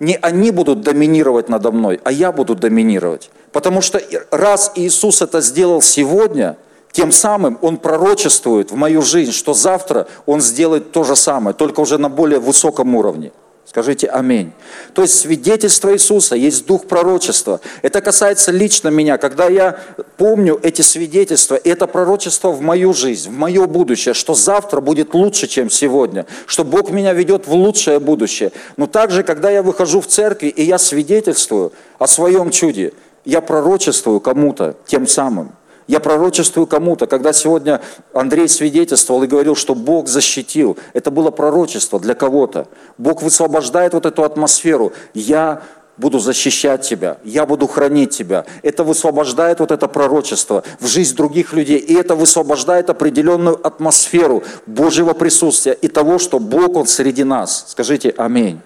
не 0.00 0.16
они 0.16 0.50
будут 0.50 0.80
доминировать 0.80 1.48
надо 1.48 1.70
мной, 1.70 2.00
а 2.04 2.10
я 2.10 2.32
буду 2.32 2.54
доминировать. 2.54 3.30
Потому 3.52 3.80
что 3.80 4.00
раз 4.30 4.72
Иисус 4.74 5.22
это 5.22 5.40
сделал 5.40 5.80
сегодня, 5.80 6.56
тем 6.90 7.12
самым 7.12 7.58
Он 7.62 7.76
пророчествует 7.76 8.70
в 8.70 8.76
мою 8.76 9.02
жизнь, 9.02 9.32
что 9.32 9.54
завтра 9.54 10.08
Он 10.26 10.40
сделает 10.40 10.92
то 10.92 11.04
же 11.04 11.16
самое, 11.16 11.54
только 11.54 11.80
уже 11.80 11.98
на 11.98 12.08
более 12.08 12.40
высоком 12.40 12.94
уровне. 12.94 13.32
Скажите 13.74 14.06
аминь. 14.06 14.52
То 14.94 15.02
есть 15.02 15.18
свидетельство 15.18 15.92
Иисуса 15.92 16.36
есть 16.36 16.64
дух 16.64 16.86
пророчества. 16.86 17.60
Это 17.82 18.00
касается 18.00 18.52
лично 18.52 18.86
меня. 18.86 19.18
Когда 19.18 19.48
я 19.48 19.80
помню 20.16 20.60
эти 20.62 20.80
свидетельства, 20.80 21.56
это 21.56 21.88
пророчество 21.88 22.50
в 22.50 22.60
мою 22.60 22.92
жизнь, 22.92 23.30
в 23.30 23.32
мое 23.32 23.66
будущее, 23.66 24.14
что 24.14 24.34
завтра 24.34 24.80
будет 24.80 25.12
лучше, 25.12 25.48
чем 25.48 25.70
сегодня, 25.70 26.24
что 26.46 26.62
Бог 26.64 26.90
меня 26.90 27.12
ведет 27.14 27.48
в 27.48 27.52
лучшее 27.52 27.98
будущее. 27.98 28.52
Но 28.76 28.86
также, 28.86 29.24
когда 29.24 29.50
я 29.50 29.64
выхожу 29.64 30.00
в 30.00 30.06
церкви 30.06 30.46
и 30.46 30.62
я 30.62 30.78
свидетельствую 30.78 31.72
о 31.98 32.06
своем 32.06 32.52
чуде, 32.52 32.92
я 33.24 33.40
пророчествую 33.40 34.20
кому-то 34.20 34.76
тем 34.86 35.08
самым. 35.08 35.50
Я 35.86 36.00
пророчествую 36.00 36.66
кому-то. 36.66 37.06
Когда 37.06 37.32
сегодня 37.32 37.80
Андрей 38.12 38.48
свидетельствовал 38.48 39.22
и 39.22 39.26
говорил, 39.26 39.54
что 39.54 39.74
Бог 39.74 40.08
защитил, 40.08 40.78
это 40.92 41.10
было 41.10 41.30
пророчество 41.30 42.00
для 42.00 42.14
кого-то. 42.14 42.68
Бог 42.96 43.22
высвобождает 43.22 43.94
вот 43.94 44.06
эту 44.06 44.24
атмосферу. 44.24 44.92
Я 45.12 45.62
буду 45.96 46.18
защищать 46.18 46.82
тебя, 46.82 47.18
я 47.24 47.46
буду 47.46 47.66
хранить 47.66 48.10
тебя. 48.10 48.46
Это 48.62 48.82
высвобождает 48.84 49.60
вот 49.60 49.70
это 49.70 49.86
пророчество 49.86 50.64
в 50.80 50.86
жизнь 50.86 51.14
других 51.14 51.52
людей. 51.52 51.78
И 51.78 51.94
это 51.94 52.14
высвобождает 52.14 52.90
определенную 52.90 53.64
атмосферу 53.64 54.42
Божьего 54.66 55.12
присутствия 55.12 55.74
и 55.74 55.88
того, 55.88 56.18
что 56.18 56.38
Бог, 56.38 56.76
Он 56.76 56.86
среди 56.86 57.24
нас. 57.24 57.66
Скажите 57.68 58.12
аминь. 58.16 58.60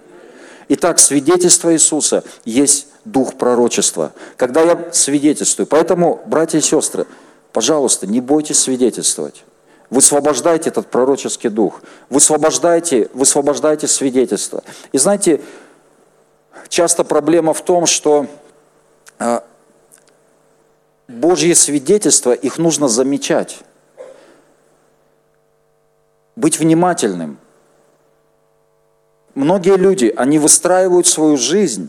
Итак, 0.71 0.99
свидетельство 0.99 1.73
Иисуса 1.73 2.25
есть 2.45 2.89
дух 3.13 3.35
пророчества. 3.35 4.13
Когда 4.37 4.63
я 4.63 4.93
свидетельствую. 4.93 5.67
Поэтому, 5.67 6.21
братья 6.27 6.59
и 6.59 6.63
сестры, 6.63 7.07
пожалуйста, 7.53 8.07
не 8.07 8.21
бойтесь 8.21 8.59
свидетельствовать. 8.59 9.45
Высвобождайте 9.91 10.69
этот 10.69 10.89
пророческий 10.89 11.49
дух. 11.49 11.81
Высвобождайте, 12.11 13.09
высвобождайте 13.15 13.89
свидетельство. 13.89 14.63
И 14.93 14.99
знаете, 14.99 15.41
часто 16.69 17.05
проблема 17.05 17.55
в 17.55 17.63
том, 17.63 17.87
что 17.87 18.27
а, 19.19 19.45
Божьи 21.09 21.55
свидетельства, 21.55 22.33
их 22.33 22.59
нужно 22.59 22.89
замечать. 22.89 23.61
Быть 26.37 26.59
внимательным. 26.59 27.39
Многие 29.35 29.77
люди, 29.77 30.13
они 30.17 30.39
выстраивают 30.39 31.07
свою 31.07 31.37
жизнь, 31.37 31.89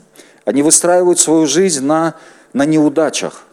они 0.50 0.64
выстраивают 0.64 1.20
свою 1.20 1.46
жизнь 1.46 1.86
на, 1.86 2.16
на 2.54 2.66
неудачах. 2.66 3.44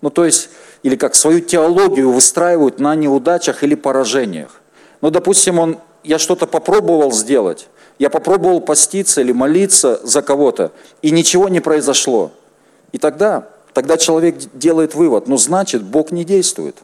Ну, 0.00 0.10
то 0.10 0.24
есть, 0.24 0.48
или 0.82 0.96
как 0.96 1.14
свою 1.14 1.38
теологию 1.38 2.10
выстраивают 2.10 2.80
на 2.80 2.96
неудачах 2.96 3.62
или 3.62 3.76
поражениях. 3.76 4.60
Ну, 5.02 5.10
допустим, 5.10 5.60
он, 5.60 5.78
я 6.02 6.18
что-то 6.18 6.48
попробовал 6.48 7.12
сделать, 7.12 7.68
я 8.00 8.10
попробовал 8.10 8.60
поститься 8.60 9.20
или 9.20 9.30
молиться 9.30 10.00
за 10.02 10.20
кого-то, 10.20 10.72
и 11.00 11.12
ничего 11.12 11.48
не 11.48 11.60
произошло. 11.60 12.32
И 12.90 12.98
тогда, 12.98 13.46
тогда 13.72 13.96
человек 13.96 14.34
делает 14.52 14.96
вывод, 14.96 15.28
ну, 15.28 15.36
значит, 15.36 15.84
Бог 15.84 16.10
не 16.10 16.24
действует. 16.24 16.76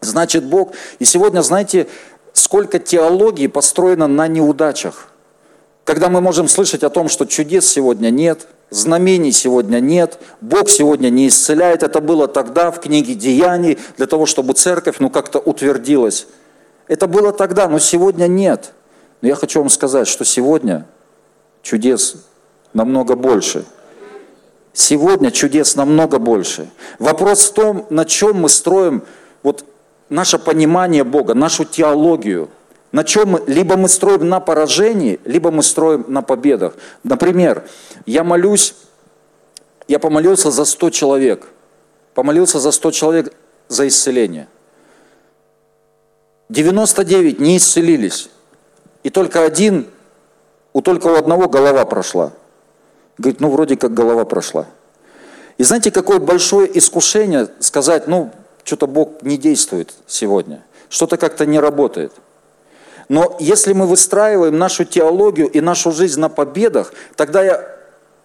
Значит, 0.00 0.44
Бог... 0.44 0.70
И 1.00 1.04
сегодня, 1.04 1.40
знаете, 1.40 1.88
сколько 2.34 2.78
теологии 2.78 3.48
построено 3.48 4.06
на 4.06 4.28
неудачах. 4.28 5.08
Когда 5.84 6.08
мы 6.08 6.20
можем 6.22 6.48
слышать 6.48 6.82
о 6.82 6.90
том, 6.90 7.08
что 7.08 7.26
чудес 7.26 7.68
сегодня 7.68 8.08
нет, 8.08 8.46
знамений 8.70 9.32
сегодня 9.32 9.80
нет, 9.80 10.18
Бог 10.40 10.70
сегодня 10.70 11.10
не 11.10 11.28
исцеляет. 11.28 11.82
Это 11.82 12.00
было 12.00 12.26
тогда 12.26 12.70
в 12.70 12.80
книге 12.80 13.14
Деяний, 13.14 13.78
для 13.98 14.06
того, 14.06 14.24
чтобы 14.24 14.54
церковь 14.54 14.96
ну, 14.98 15.10
как-то 15.10 15.38
утвердилась. 15.38 16.26
Это 16.88 17.06
было 17.06 17.32
тогда, 17.32 17.68
но 17.68 17.78
сегодня 17.78 18.26
нет. 18.26 18.72
Но 19.20 19.28
я 19.28 19.34
хочу 19.34 19.60
вам 19.60 19.68
сказать, 19.68 20.08
что 20.08 20.24
сегодня 20.24 20.86
чудес 21.62 22.16
намного 22.72 23.14
больше. 23.14 23.64
Сегодня 24.72 25.30
чудес 25.30 25.76
намного 25.76 26.18
больше. 26.18 26.68
Вопрос 26.98 27.44
в 27.44 27.52
том, 27.52 27.86
на 27.90 28.04
чем 28.04 28.40
мы 28.40 28.48
строим 28.48 29.04
вот 29.42 29.64
наше 30.08 30.38
понимание 30.38 31.04
Бога, 31.04 31.34
нашу 31.34 31.64
теологию. 31.64 32.48
На 32.94 33.02
чем 33.02 33.30
мы, 33.30 33.42
либо 33.48 33.76
мы 33.76 33.88
строим 33.88 34.28
на 34.28 34.38
поражении, 34.38 35.18
либо 35.24 35.50
мы 35.50 35.64
строим 35.64 36.04
на 36.06 36.22
победах. 36.22 36.76
Например, 37.02 37.64
я 38.06 38.22
молюсь, 38.22 38.76
я 39.88 39.98
помолился 39.98 40.52
за 40.52 40.64
100 40.64 40.90
человек. 40.90 41.48
Помолился 42.14 42.60
за 42.60 42.70
100 42.70 42.90
человек 42.92 43.34
за 43.66 43.88
исцеление. 43.88 44.46
99 46.50 47.40
не 47.40 47.56
исцелились. 47.56 48.30
И 49.02 49.10
только 49.10 49.42
один, 49.42 49.88
у 50.72 50.80
только 50.80 51.08
у 51.08 51.16
одного 51.16 51.48
голова 51.48 51.84
прошла. 51.86 52.30
Говорит, 53.18 53.40
ну 53.40 53.50
вроде 53.50 53.76
как 53.76 53.92
голова 53.92 54.24
прошла. 54.24 54.66
И 55.58 55.64
знаете, 55.64 55.90
какое 55.90 56.20
большое 56.20 56.78
искушение 56.78 57.48
сказать, 57.58 58.06
ну 58.06 58.30
что-то 58.62 58.86
Бог 58.86 59.20
не 59.22 59.36
действует 59.36 59.92
сегодня, 60.06 60.62
что-то 60.88 61.16
как-то 61.16 61.44
не 61.44 61.58
работает. 61.58 62.12
Но 63.08 63.36
если 63.40 63.72
мы 63.72 63.86
выстраиваем 63.86 64.58
нашу 64.58 64.84
теологию 64.84 65.48
и 65.48 65.60
нашу 65.60 65.92
жизнь 65.92 66.20
на 66.20 66.28
победах, 66.28 66.92
тогда 67.16 67.42
я 67.42 67.68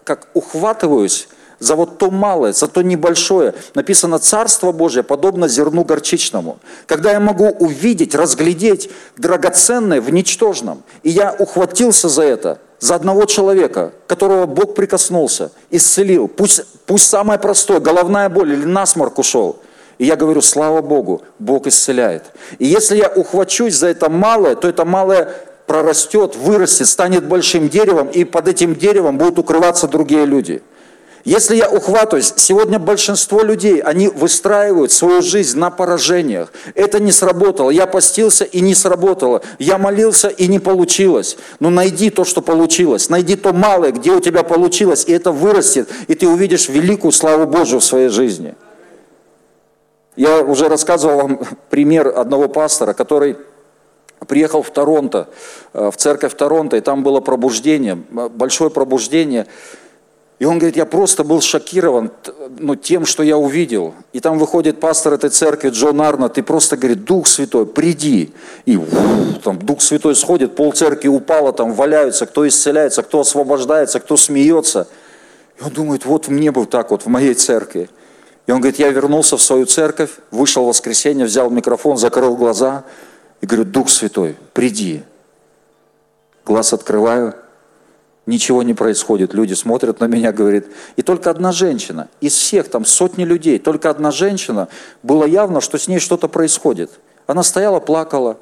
как 0.04 0.28
ухватываюсь 0.34 1.28
за 1.58 1.76
вот 1.76 1.98
то 1.98 2.10
малое, 2.10 2.52
за 2.52 2.66
то 2.66 2.82
небольшое. 2.82 3.54
Написано, 3.74 4.18
Царство 4.18 4.72
Божье 4.72 5.02
подобно 5.02 5.46
зерну 5.46 5.84
горчичному. 5.84 6.58
Когда 6.86 7.12
я 7.12 7.20
могу 7.20 7.48
увидеть, 7.48 8.14
разглядеть 8.14 8.90
драгоценное 9.18 10.00
в 10.00 10.10
ничтожном, 10.10 10.82
и 11.02 11.10
я 11.10 11.36
ухватился 11.38 12.08
за 12.08 12.22
это, 12.22 12.58
за 12.78 12.94
одного 12.94 13.26
человека, 13.26 13.92
которого 14.06 14.46
Бог 14.46 14.74
прикоснулся, 14.74 15.52
исцелил, 15.70 16.28
пусть, 16.28 16.62
пусть 16.86 17.08
самое 17.08 17.38
простое, 17.38 17.78
головная 17.78 18.30
боль 18.30 18.54
или 18.54 18.64
насморк 18.64 19.18
ушел– 19.18 19.58
и 20.00 20.06
я 20.06 20.16
говорю, 20.16 20.40
слава 20.40 20.80
Богу, 20.80 21.20
Бог 21.38 21.66
исцеляет. 21.66 22.32
И 22.58 22.66
если 22.66 22.96
я 22.96 23.08
ухвачусь 23.08 23.74
за 23.74 23.88
это 23.88 24.08
малое, 24.08 24.56
то 24.56 24.66
это 24.66 24.86
малое 24.86 25.28
прорастет, 25.66 26.36
вырастет, 26.36 26.86
станет 26.86 27.26
большим 27.26 27.68
деревом, 27.68 28.08
и 28.08 28.24
под 28.24 28.48
этим 28.48 28.74
деревом 28.74 29.18
будут 29.18 29.38
укрываться 29.38 29.88
другие 29.88 30.24
люди. 30.24 30.62
Если 31.26 31.54
я 31.54 31.68
ухватываюсь, 31.68 32.32
сегодня 32.36 32.78
большинство 32.78 33.42
людей, 33.42 33.80
они 33.82 34.08
выстраивают 34.08 34.90
свою 34.90 35.20
жизнь 35.20 35.58
на 35.58 35.68
поражениях. 35.68 36.50
Это 36.74 36.98
не 36.98 37.12
сработало. 37.12 37.68
Я 37.68 37.86
постился 37.86 38.44
и 38.44 38.62
не 38.62 38.74
сработало. 38.74 39.42
Я 39.58 39.76
молился 39.76 40.28
и 40.28 40.46
не 40.46 40.60
получилось. 40.60 41.36
Но 41.58 41.68
найди 41.68 42.08
то, 42.08 42.24
что 42.24 42.40
получилось. 42.40 43.10
Найди 43.10 43.36
то 43.36 43.52
малое, 43.52 43.92
где 43.92 44.12
у 44.12 44.20
тебя 44.20 44.44
получилось, 44.44 45.04
и 45.06 45.12
это 45.12 45.30
вырастет, 45.30 45.90
и 46.08 46.14
ты 46.14 46.26
увидишь 46.26 46.70
великую 46.70 47.12
славу 47.12 47.44
Божию 47.44 47.80
в 47.80 47.84
своей 47.84 48.08
жизни. 48.08 48.54
Я 50.16 50.42
уже 50.42 50.68
рассказывал 50.68 51.16
вам 51.18 51.40
пример 51.70 52.12
одного 52.16 52.48
пастора, 52.48 52.92
который 52.92 53.36
приехал 54.26 54.62
в 54.62 54.70
Торонто, 54.70 55.28
э, 55.72 55.90
в 55.90 55.96
церковь 55.96 56.34
Торонто, 56.34 56.76
и 56.76 56.80
там 56.80 57.02
было 57.02 57.20
пробуждение, 57.20 57.94
большое 57.94 58.70
пробуждение. 58.70 59.46
И 60.38 60.46
он 60.46 60.58
говорит, 60.58 60.76
я 60.76 60.86
просто 60.86 61.22
был 61.22 61.42
шокирован 61.42 62.10
ну, 62.58 62.74
тем, 62.74 63.04
что 63.04 63.22
я 63.22 63.36
увидел. 63.36 63.94
И 64.14 64.20
там 64.20 64.38
выходит 64.38 64.80
пастор 64.80 65.12
этой 65.12 65.28
церкви 65.28 65.68
Джон 65.68 66.00
Арнольд 66.00 66.38
и 66.38 66.42
просто 66.42 66.78
говорит, 66.78 67.04
Дух 67.04 67.26
Святой, 67.26 67.66
приди. 67.66 68.32
И 68.64 68.80
там 69.44 69.58
Дух 69.58 69.82
Святой 69.82 70.16
сходит, 70.16 70.56
пол 70.56 70.72
церкви 70.72 71.08
упало, 71.08 71.52
там 71.52 71.74
валяются, 71.74 72.24
кто 72.24 72.48
исцеляется, 72.48 73.02
кто 73.02 73.20
освобождается, 73.20 74.00
кто 74.00 74.16
смеется. 74.16 74.88
И 75.58 75.62
он 75.62 75.72
думает, 75.72 76.06
вот 76.06 76.28
мне 76.28 76.50
бы 76.50 76.64
так 76.64 76.90
вот 76.90 77.02
в 77.02 77.08
моей 77.08 77.34
церкви. 77.34 77.90
И 78.50 78.52
он 78.52 78.60
говорит, 78.60 78.80
я 78.80 78.88
вернулся 78.88 79.36
в 79.36 79.42
свою 79.42 79.64
церковь, 79.64 80.10
вышел 80.32 80.64
в 80.64 80.66
воскресенье, 80.66 81.24
взял 81.24 81.48
микрофон, 81.50 81.96
закрыл 81.96 82.36
глаза 82.36 82.82
и 83.40 83.46
говорю, 83.46 83.64
Дух 83.64 83.88
Святой, 83.88 84.36
приди. 84.54 85.04
Глаз 86.44 86.72
открываю, 86.72 87.36
ничего 88.26 88.64
не 88.64 88.74
происходит. 88.74 89.34
Люди 89.34 89.54
смотрят 89.54 90.00
на 90.00 90.06
меня, 90.06 90.32
говорит, 90.32 90.66
и 90.96 91.02
только 91.02 91.30
одна 91.30 91.52
женщина, 91.52 92.08
из 92.20 92.34
всех 92.34 92.68
там 92.68 92.84
сотни 92.84 93.22
людей, 93.22 93.60
только 93.60 93.88
одна 93.88 94.10
женщина, 94.10 94.66
было 95.04 95.26
явно, 95.26 95.60
что 95.60 95.78
с 95.78 95.86
ней 95.86 96.00
что-то 96.00 96.26
происходит. 96.26 96.90
Она 97.28 97.44
стояла, 97.44 97.78
плакала, 97.78 98.36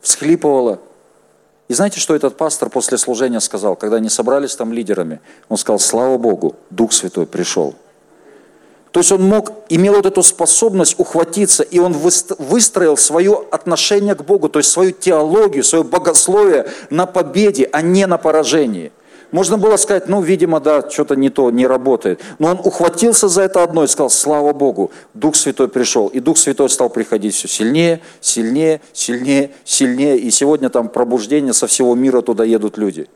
всхлипывала. 0.00 0.78
И 1.68 1.74
знаете, 1.74 2.00
что 2.00 2.14
этот 2.14 2.38
пастор 2.38 2.70
после 2.70 2.96
служения 2.96 3.40
сказал, 3.40 3.76
когда 3.76 3.98
они 3.98 4.08
собрались 4.08 4.56
там 4.56 4.72
лидерами? 4.72 5.20
Он 5.50 5.58
сказал, 5.58 5.80
слава 5.80 6.16
Богу, 6.16 6.56
Дух 6.70 6.94
Святой 6.94 7.26
пришел. 7.26 7.74
То 8.92 9.00
есть 9.00 9.10
он 9.10 9.22
мог, 9.22 9.52
имел 9.70 9.94
вот 9.94 10.06
эту 10.06 10.22
способность 10.22 10.96
ухватиться, 10.98 11.62
и 11.62 11.78
он 11.78 11.94
выстроил 11.94 12.98
свое 12.98 13.42
отношение 13.50 14.14
к 14.14 14.22
Богу, 14.22 14.50
то 14.50 14.58
есть 14.58 14.70
свою 14.70 14.92
теологию, 14.92 15.64
свое 15.64 15.82
богословие 15.82 16.66
на 16.90 17.06
победе, 17.06 17.68
а 17.72 17.80
не 17.80 18.06
на 18.06 18.18
поражении. 18.18 18.92
Можно 19.30 19.56
было 19.56 19.78
сказать, 19.78 20.08
ну, 20.08 20.20
видимо, 20.20 20.60
да, 20.60 20.88
что-то 20.90 21.16
не 21.16 21.30
то, 21.30 21.50
не 21.50 21.66
работает. 21.66 22.20
Но 22.38 22.48
он 22.48 22.60
ухватился 22.62 23.28
за 23.28 23.42
это 23.42 23.62
одно 23.62 23.82
и 23.82 23.86
сказал, 23.86 24.10
слава 24.10 24.52
Богу, 24.52 24.90
Дух 25.14 25.36
Святой 25.36 25.68
пришел. 25.68 26.08
И 26.08 26.20
Дух 26.20 26.36
Святой 26.36 26.68
стал 26.68 26.90
приходить 26.90 27.34
все 27.34 27.48
сильнее, 27.48 28.02
сильнее, 28.20 28.82
сильнее, 28.92 29.52
сильнее. 29.64 30.18
И 30.18 30.30
сегодня 30.30 30.68
там 30.68 30.90
пробуждение 30.90 31.54
со 31.54 31.66
всего 31.66 31.94
мира 31.94 32.20
туда 32.20 32.44
едут 32.44 32.76
люди. 32.76 33.08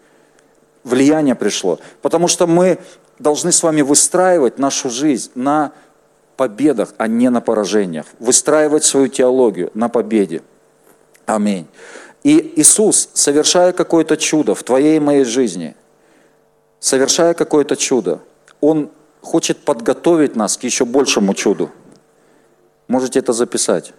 Влияние 0.84 1.34
пришло. 1.34 1.78
Потому 2.00 2.28
что 2.28 2.46
мы 2.46 2.78
должны 3.18 3.52
с 3.52 3.62
вами 3.62 3.82
выстраивать 3.82 4.58
нашу 4.58 4.90
жизнь 4.90 5.30
на 5.34 5.72
победах, 6.36 6.94
а 6.98 7.06
не 7.06 7.30
на 7.30 7.40
поражениях. 7.40 8.06
Выстраивать 8.18 8.84
свою 8.84 9.08
теологию 9.08 9.70
на 9.74 9.88
победе. 9.88 10.42
Аминь. 11.24 11.66
И 12.22 12.54
Иисус, 12.56 13.08
совершая 13.14 13.72
какое-то 13.72 14.16
чудо 14.16 14.54
в 14.54 14.62
твоей 14.62 14.96
и 14.96 15.00
моей 15.00 15.24
жизни, 15.24 15.74
совершая 16.80 17.34
какое-то 17.34 17.76
чудо, 17.76 18.20
Он 18.60 18.90
хочет 19.20 19.58
подготовить 19.58 20.36
нас 20.36 20.56
к 20.56 20.64
еще 20.64 20.84
большему 20.84 21.34
чуду. 21.34 21.70
Можете 22.88 23.18
это 23.18 23.32
записать. 23.32 23.92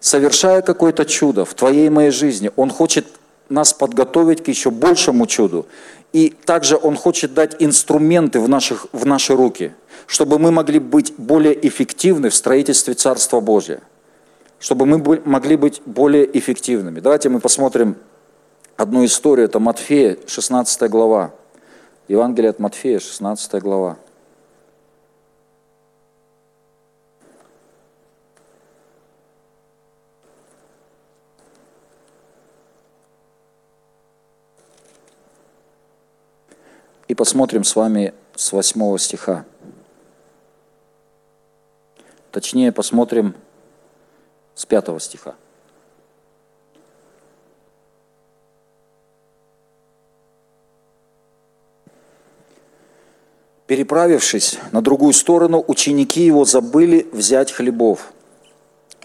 Совершая 0.00 0.62
какое-то 0.62 1.04
чудо 1.04 1.44
в 1.44 1.54
твоей 1.54 1.86
и 1.86 1.90
моей 1.90 2.10
жизни, 2.10 2.50
Он 2.56 2.70
хочет 2.70 3.06
нас 3.50 3.72
подготовить 3.72 4.42
к 4.42 4.48
еще 4.48 4.70
большему 4.70 5.26
чуду. 5.26 5.66
И 6.12 6.30
также 6.30 6.78
Он 6.80 6.96
хочет 6.96 7.34
дать 7.34 7.56
инструменты 7.58 8.40
в, 8.40 8.48
наших, 8.48 8.86
в 8.92 9.06
наши 9.06 9.34
руки, 9.34 9.72
чтобы 10.06 10.38
мы 10.38 10.50
могли 10.50 10.78
быть 10.78 11.12
более 11.16 11.66
эффективны 11.66 12.30
в 12.30 12.34
строительстве 12.34 12.94
Царства 12.94 13.40
Божия. 13.40 13.80
Чтобы 14.58 14.86
мы 14.86 15.20
могли 15.24 15.56
быть 15.56 15.80
более 15.86 16.38
эффективными. 16.38 17.00
Давайте 17.00 17.28
мы 17.28 17.40
посмотрим 17.40 17.96
одну 18.76 19.04
историю, 19.04 19.46
это 19.46 19.58
Матфея, 19.58 20.18
16 20.26 20.90
глава. 20.90 21.32
Евангелие 22.08 22.50
от 22.50 22.58
Матфея, 22.58 22.98
16 22.98 23.62
глава. 23.62 23.96
И 37.10 37.14
посмотрим 37.16 37.64
с 37.64 37.74
вами 37.74 38.14
с 38.36 38.52
8 38.52 38.96
стиха. 38.98 39.44
Точнее, 42.30 42.70
посмотрим 42.70 43.34
с 44.54 44.64
5 44.64 45.02
стиха. 45.02 45.34
Переправившись 53.66 54.60
на 54.70 54.80
другую 54.80 55.12
сторону, 55.12 55.64
ученики 55.66 56.24
его 56.24 56.44
забыли 56.44 57.08
взять 57.12 57.50
хлебов. 57.50 58.12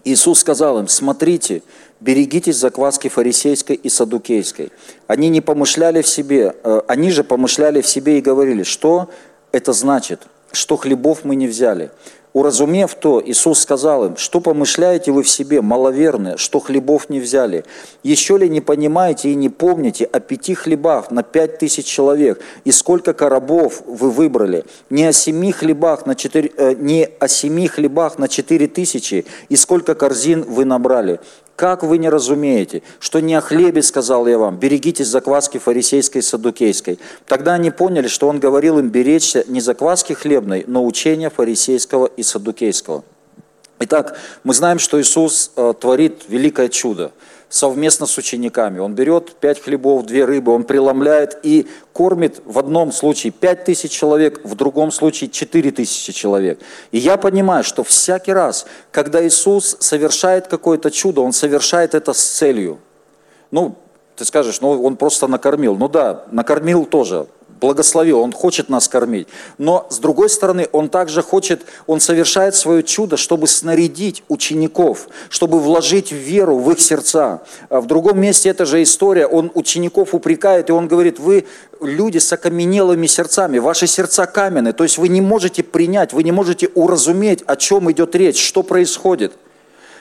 Иисус 0.06 0.38
сказал 0.38 0.78
им, 0.78 0.86
смотрите, 0.86 1.64
берегитесь 1.98 2.56
закваски 2.56 3.08
фарисейской 3.08 3.74
и 3.74 3.88
садукейской. 3.88 4.70
Они 5.08 5.28
не 5.28 5.40
помышляли 5.40 6.00
в 6.00 6.06
себе, 6.06 6.54
э, 6.62 6.80
они 6.86 7.10
же 7.10 7.24
помышляли 7.24 7.80
в 7.80 7.88
себе 7.88 8.18
и 8.18 8.20
говорили, 8.20 8.62
что 8.62 9.10
это 9.50 9.72
значит, 9.72 10.22
что 10.52 10.76
хлебов 10.76 11.24
мы 11.24 11.34
не 11.34 11.48
взяли. 11.48 11.90
Уразумев 12.36 12.94
то, 12.96 13.22
Иисус 13.24 13.60
сказал 13.60 14.04
им, 14.04 14.18
что 14.18 14.42
помышляете 14.42 15.10
вы 15.10 15.22
в 15.22 15.28
себе, 15.28 15.62
маловерные, 15.62 16.36
что 16.36 16.60
хлебов 16.60 17.08
не 17.08 17.18
взяли? 17.18 17.64
Еще 18.02 18.36
ли 18.36 18.46
не 18.50 18.60
понимаете 18.60 19.30
и 19.30 19.34
не 19.34 19.48
помните 19.48 20.04
о 20.04 20.20
пяти 20.20 20.52
хлебах 20.52 21.10
на 21.10 21.22
пять 21.22 21.56
тысяч 21.56 21.86
человек, 21.86 22.42
и 22.64 22.72
сколько 22.72 23.14
коробов 23.14 23.80
вы 23.86 24.10
выбрали? 24.10 24.66
Не 24.90 25.06
о 25.06 25.14
семи 25.14 25.50
хлебах 25.50 26.04
на 26.04 26.14
четыре, 26.14 26.52
э, 26.58 26.74
не 26.74 27.08
о 27.20 27.26
семи 27.26 27.68
хлебах 27.68 28.18
на 28.18 28.28
четыре 28.28 28.66
тысячи, 28.66 29.24
и 29.48 29.56
сколько 29.56 29.94
корзин 29.94 30.42
вы 30.42 30.66
набрали? 30.66 31.20
Как 31.56 31.82
вы 31.82 31.96
не 31.96 32.10
разумеете, 32.10 32.82
что 33.00 33.20
не 33.20 33.34
о 33.34 33.40
хлебе 33.40 33.82
сказал 33.82 34.26
я 34.26 34.38
вам, 34.38 34.58
берегитесь 34.58 35.08
закваски 35.08 35.56
фарисейской 35.56 36.20
и 36.20 36.22
садукейской. 36.22 36.98
Тогда 37.26 37.54
они 37.54 37.70
поняли, 37.70 38.08
что 38.08 38.28
он 38.28 38.38
говорил 38.38 38.78
им 38.78 38.90
беречься 38.90 39.42
не 39.48 39.62
закваски 39.62 40.12
хлебной, 40.12 40.64
но 40.66 40.84
учения 40.84 41.30
фарисейского 41.30 42.10
и 42.14 42.22
садукейского. 42.22 43.04
Итак, 43.78 44.18
мы 44.44 44.52
знаем, 44.52 44.78
что 44.78 45.00
Иисус 45.00 45.50
э, 45.56 45.72
творит 45.80 46.24
великое 46.28 46.68
чудо 46.68 47.12
совместно 47.48 48.06
с 48.06 48.18
учениками. 48.18 48.78
Он 48.78 48.94
берет 48.94 49.36
пять 49.36 49.62
хлебов, 49.62 50.06
две 50.06 50.24
рыбы, 50.24 50.52
он 50.52 50.64
преломляет 50.64 51.38
и 51.42 51.66
кормит 51.92 52.40
в 52.44 52.58
одном 52.58 52.92
случае 52.92 53.32
пять 53.32 53.64
тысяч 53.64 53.90
человек, 53.90 54.40
в 54.44 54.54
другом 54.54 54.90
случае 54.90 55.30
четыре 55.30 55.70
тысячи 55.70 56.12
человек. 56.12 56.60
И 56.90 56.98
я 56.98 57.16
понимаю, 57.16 57.64
что 57.64 57.84
всякий 57.84 58.32
раз, 58.32 58.66
когда 58.90 59.26
Иисус 59.26 59.76
совершает 59.80 60.48
какое-то 60.48 60.90
чудо, 60.90 61.20
Он 61.20 61.32
совершает 61.32 61.94
это 61.94 62.12
с 62.12 62.22
целью. 62.22 62.78
Ну, 63.50 63.76
ты 64.16 64.24
скажешь, 64.24 64.60
ну 64.60 64.82
он 64.82 64.96
просто 64.96 65.26
накормил. 65.26 65.76
Ну 65.76 65.88
да, 65.88 66.24
накормил 66.30 66.86
тоже 66.86 67.26
благословил, 67.60 68.20
Он 68.20 68.32
хочет 68.32 68.68
нас 68.68 68.88
кормить. 68.88 69.28
Но 69.58 69.86
с 69.90 69.98
другой 69.98 70.30
стороны, 70.30 70.68
Он 70.72 70.88
также 70.88 71.22
хочет, 71.22 71.62
Он 71.86 72.00
совершает 72.00 72.54
свое 72.54 72.82
чудо, 72.82 73.16
чтобы 73.16 73.46
снарядить 73.46 74.22
учеников, 74.28 75.08
чтобы 75.28 75.58
вложить 75.60 76.12
веру 76.12 76.58
в 76.58 76.70
их 76.70 76.80
сердца. 76.80 77.42
А 77.68 77.80
в 77.80 77.86
другом 77.86 78.20
месте 78.20 78.48
эта 78.48 78.64
же 78.66 78.82
история, 78.82 79.26
Он 79.26 79.50
учеников 79.54 80.14
упрекает, 80.14 80.68
и 80.68 80.72
Он 80.72 80.88
говорит, 80.88 81.18
вы 81.18 81.46
люди 81.80 82.18
с 82.18 82.32
окаменелыми 82.32 83.06
сердцами, 83.06 83.58
ваши 83.58 83.86
сердца 83.86 84.26
каменные, 84.26 84.72
то 84.72 84.84
есть 84.84 84.98
вы 84.98 85.08
не 85.08 85.20
можете 85.20 85.62
принять, 85.62 86.12
вы 86.12 86.22
не 86.22 86.32
можете 86.32 86.68
уразуметь, 86.74 87.42
о 87.46 87.56
чем 87.56 87.90
идет 87.90 88.14
речь, 88.14 88.42
что 88.42 88.62
происходит– 88.62 89.32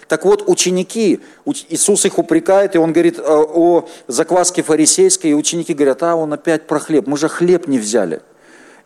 так 0.08 0.24
вот, 0.26 0.44
ученики, 0.48 1.20
Иисус 1.70 2.06
их 2.06 2.20
упрекает, 2.20 2.76
и 2.76 2.78
он 2.78 2.94
говорит 2.94 3.18
э, 3.18 3.24
о 3.24 3.88
закваске 4.08 4.62
фарисейской, 4.62 5.32
и 5.32 5.34
ученики 5.34 5.74
говорят, 5.74 6.04
а 6.04 6.15
он 6.15 6.32
опять 6.34 6.68
про 6.68 6.80
хлеб, 6.80 7.08
мы 7.08 7.18
же 7.18 7.28
хлеб 7.28 7.68
не 7.68 7.80
взяли. 7.80 8.22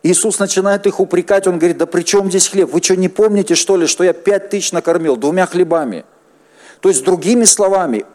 Иисус 0.02 0.38
начинает 0.38 0.86
их 0.86 0.98
упрекать, 0.98 1.46
он 1.46 1.58
говорит, 1.58 1.76
да 1.76 1.84
при 1.84 2.02
чем 2.02 2.30
здесь 2.30 2.48
хлеб? 2.48 2.72
Вы 2.72 2.82
что, 2.82 2.96
не 2.96 3.10
помните, 3.10 3.54
что 3.54 3.76
ли, 3.76 3.86
что 3.86 4.02
я 4.02 4.14
пять 4.14 4.48
тысяч 4.48 4.72
накормил 4.72 5.16
двумя 5.16 5.44
хлебами? 5.44 6.06
То 6.80 6.88
есть, 6.88 7.04
другими 7.04 7.44
словами, 7.44 8.06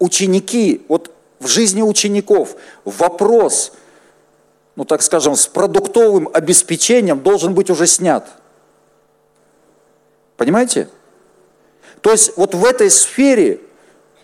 ученики, 0.00 0.84
вот 0.88 1.12
в 1.38 1.46
жизни 1.46 1.82
учеников 1.82 2.56
вопрос, 2.84 3.72
ну 4.74 4.84
так 4.84 5.02
скажем, 5.02 5.36
с 5.36 5.46
продуктовым 5.46 6.28
обеспечением 6.32 7.20
должен 7.20 7.54
быть 7.54 7.70
уже 7.70 7.86
снят. 7.86 8.28
Понимаете? 10.36 10.88
То 12.00 12.10
есть 12.10 12.32
вот 12.36 12.54
в 12.54 12.64
этой 12.64 12.90
сфере 12.90 13.60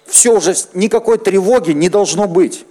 все 0.06 0.36
уже, 0.36 0.54
никакой 0.74 1.18
тревоги 1.18 1.72
не 1.72 1.88
должно 1.88 2.26
быть. 2.26 2.64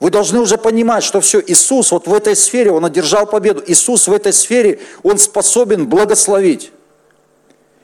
Вы 0.00 0.10
должны 0.10 0.40
уже 0.40 0.58
понимать, 0.58 1.02
что 1.02 1.20
все, 1.20 1.42
Иисус 1.44 1.90
вот 1.90 2.06
в 2.06 2.14
этой 2.14 2.36
сфере, 2.36 2.70
Он 2.70 2.84
одержал 2.84 3.26
победу. 3.26 3.62
Иисус 3.66 4.06
в 4.06 4.12
этой 4.12 4.32
сфере, 4.32 4.80
Он 5.02 5.18
способен 5.18 5.88
благословить. 5.88 6.70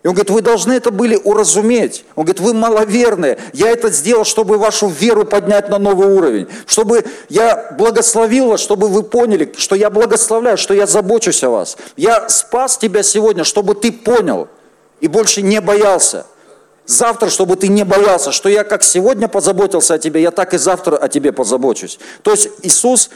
И 0.05 0.07
он 0.07 0.13
говорит, 0.13 0.31
вы 0.31 0.43
должны 0.43 0.75
это 0.75 0.91
были 0.91 1.17
уразуметь. 1.17 2.05
Он 2.15 2.27
говорит, 2.27 2.41
вы 2.41 2.53
маловерные. 2.53 3.39
Я 3.55 3.71
это 3.71 3.91
сделал, 3.91 4.27
чтобы 4.27 4.59
вашу 4.59 4.87
веру 4.87 5.25
поднять 5.25 5.71
на 5.71 5.79
новый 5.79 6.09
уровень. 6.09 6.47
Чтобы 6.67 7.07
я 7.31 7.75
благословил 7.79 8.49
вас, 8.49 8.61
чтобы 8.61 8.89
вы 8.89 9.03
поняли, 9.03 9.51
что 9.57 9.75
я 9.75 9.89
благословляю, 9.89 10.59
что 10.59 10.75
я 10.75 10.87
забочусь 10.87 11.43
о 11.43 11.49
вас. 11.49 11.79
Я 11.97 12.29
спас 12.29 12.77
тебя 12.77 13.03
сегодня, 13.03 13.45
чтобы 13.45 13.75
ты 13.75 13.91
понял 13.91 14.49
и 15.01 15.09
больше 15.09 15.41
не 15.41 15.63
боялся. 15.63 16.27
Завтра, 16.87 17.31
чтобы 17.31 17.57
ты 17.57 17.69
не 17.69 17.85
боялся, 17.85 18.31
что 18.31 18.49
я 18.49 18.63
как 18.63 18.83
сегодня 18.83 19.27
позаботился 19.27 19.95
о 19.95 19.99
тебе, 19.99 20.21
я 20.21 20.31
так 20.31 20.53
и 20.53 20.59
завтра 20.59 20.97
о 20.97 21.09
тебе 21.09 21.33
позабочусь. 21.33 21.99
То 22.23 22.31
есть 22.31 22.51
Иисус 22.63 23.11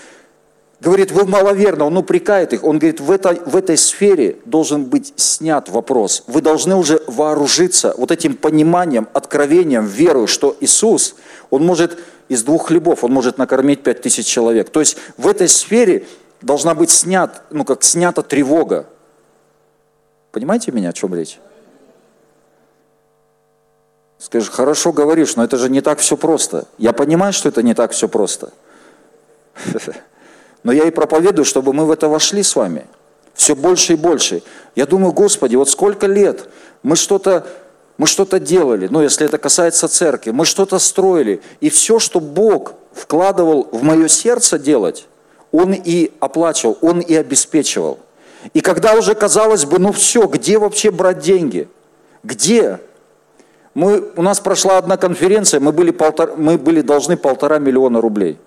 говорит, 0.81 1.13
вы 1.13 1.27
маловерно, 1.27 1.85
Он 1.85 1.97
упрекает 1.97 2.53
их. 2.53 2.65
Он 2.65 2.79
говорит, 2.79 3.01
в 3.01 3.11
этой, 3.11 3.41
в 3.45 3.57
этой 3.57 3.77
сфере 3.77 4.39
должен 4.45 4.85
быть 4.85 5.13
снят 5.17 5.69
вопрос. 5.69 6.25
Вы 6.27 6.41
должны 6.41 6.77
уже 6.77 7.03
вооружиться 7.07 7.95
вот 7.99 8.11
этим 8.11 8.37
пониманием, 8.37 9.09
откровением, 9.13 9.87
верой, 9.87 10.27
что 10.27 10.57
Иисус, 10.61 11.17
Он 11.51 11.65
может 11.65 11.99
из 12.29 12.43
двух 12.43 12.69
хлебов, 12.69 13.05
Он 13.05 13.13
может 13.13 13.37
накормить 13.39 13.83
пять 13.83 14.01
тысяч 14.01 14.27
человек. 14.27 14.71
То 14.71 14.81
есть 14.81 14.97
в 15.17 15.27
этой 15.27 15.49
сфере 15.49 16.07
должна 16.41 16.75
быть 16.75 16.91
снят, 16.91 17.43
ну 17.51 17.65
как 17.65 17.83
снята 17.83 18.23
тревога. 18.23 18.87
Понимаете 20.33 20.73
меня, 20.73 20.91
о 20.91 20.93
чем 20.93 21.15
речь? 21.15 21.39
Скажешь, 24.19 24.51
хорошо 24.51 24.93
говоришь, 24.93 25.37
но 25.37 25.45
это 25.45 25.57
же 25.57 25.71
не 25.71 25.81
так 25.81 26.01
все 26.01 26.17
просто. 26.17 26.67
Я 26.77 26.93
понимаю, 26.93 27.33
что 27.33 27.49
это 27.49 27.63
не 27.63 27.75
так 27.75 27.93
все 27.93 28.09
просто. 28.09 28.53
Но 30.65 30.73
я 30.73 30.85
и 30.85 30.91
проповедую, 30.91 31.45
чтобы 31.45 31.73
мы 31.73 31.87
в 31.87 31.91
это 31.91 32.09
вошли 32.09 32.43
с 32.43 32.57
вами. 32.57 32.87
Все 33.35 33.55
больше 33.55 33.93
и 33.93 33.97
больше. 33.97 34.43
Я 34.75 34.87
думаю, 34.87 35.13
Господи, 35.13 35.55
вот 35.55 35.71
сколько 35.71 36.09
лет 36.09 36.49
мы 36.83 36.97
что-то 36.97 37.47
мы 37.99 38.07
что-то 38.07 38.39
делали, 38.39 38.87
ну, 38.89 39.03
если 39.03 39.27
это 39.27 39.39
касается 39.39 39.89
церкви, 39.89 40.31
мы 40.31 40.45
что-то 40.45 40.79
строили, 40.79 41.43
и 41.61 41.69
все, 41.69 41.99
что 41.99 42.21
Бог 42.21 42.75
вкладывал 42.93 43.69
в 43.73 43.83
мое 43.83 44.07
сердце 44.07 44.57
делать, 44.57 45.07
Он 45.51 45.73
и 45.73 46.13
оплачивал, 46.21 46.79
Он 46.81 47.01
и 47.01 47.15
обеспечивал. 47.15 47.99
И 48.55 48.61
когда 48.61 48.95
уже 48.95 49.17
казалось 49.17 49.65
бы, 49.65 49.81
ну 49.81 49.91
все, 49.91 50.27
где 50.27 50.59
вообще 50.59 50.93
брать 50.93 51.19
деньги? 51.19 51.69
Где? 52.23 52.79
Мы, 53.79 54.11
у 54.17 54.23
нас 54.23 54.41
прошла 54.41 54.79
одна 54.79 54.97
конференция, 54.97 55.61
мы 55.61 55.71
были, 55.71 55.93
полтора, 55.93 56.35
мы 56.37 56.59
были 56.59 56.81
должны 56.81 57.17
полтора 57.17 57.61
миллиона 57.61 58.01
рублей. 58.01 58.41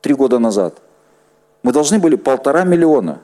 Три 0.00 0.14
года 0.14 0.38
назад. 0.38 0.78
Мы 1.62 1.70
должны 1.74 1.98
были 1.98 2.16
полтора 2.16 2.64
миллиона. 2.64 3.20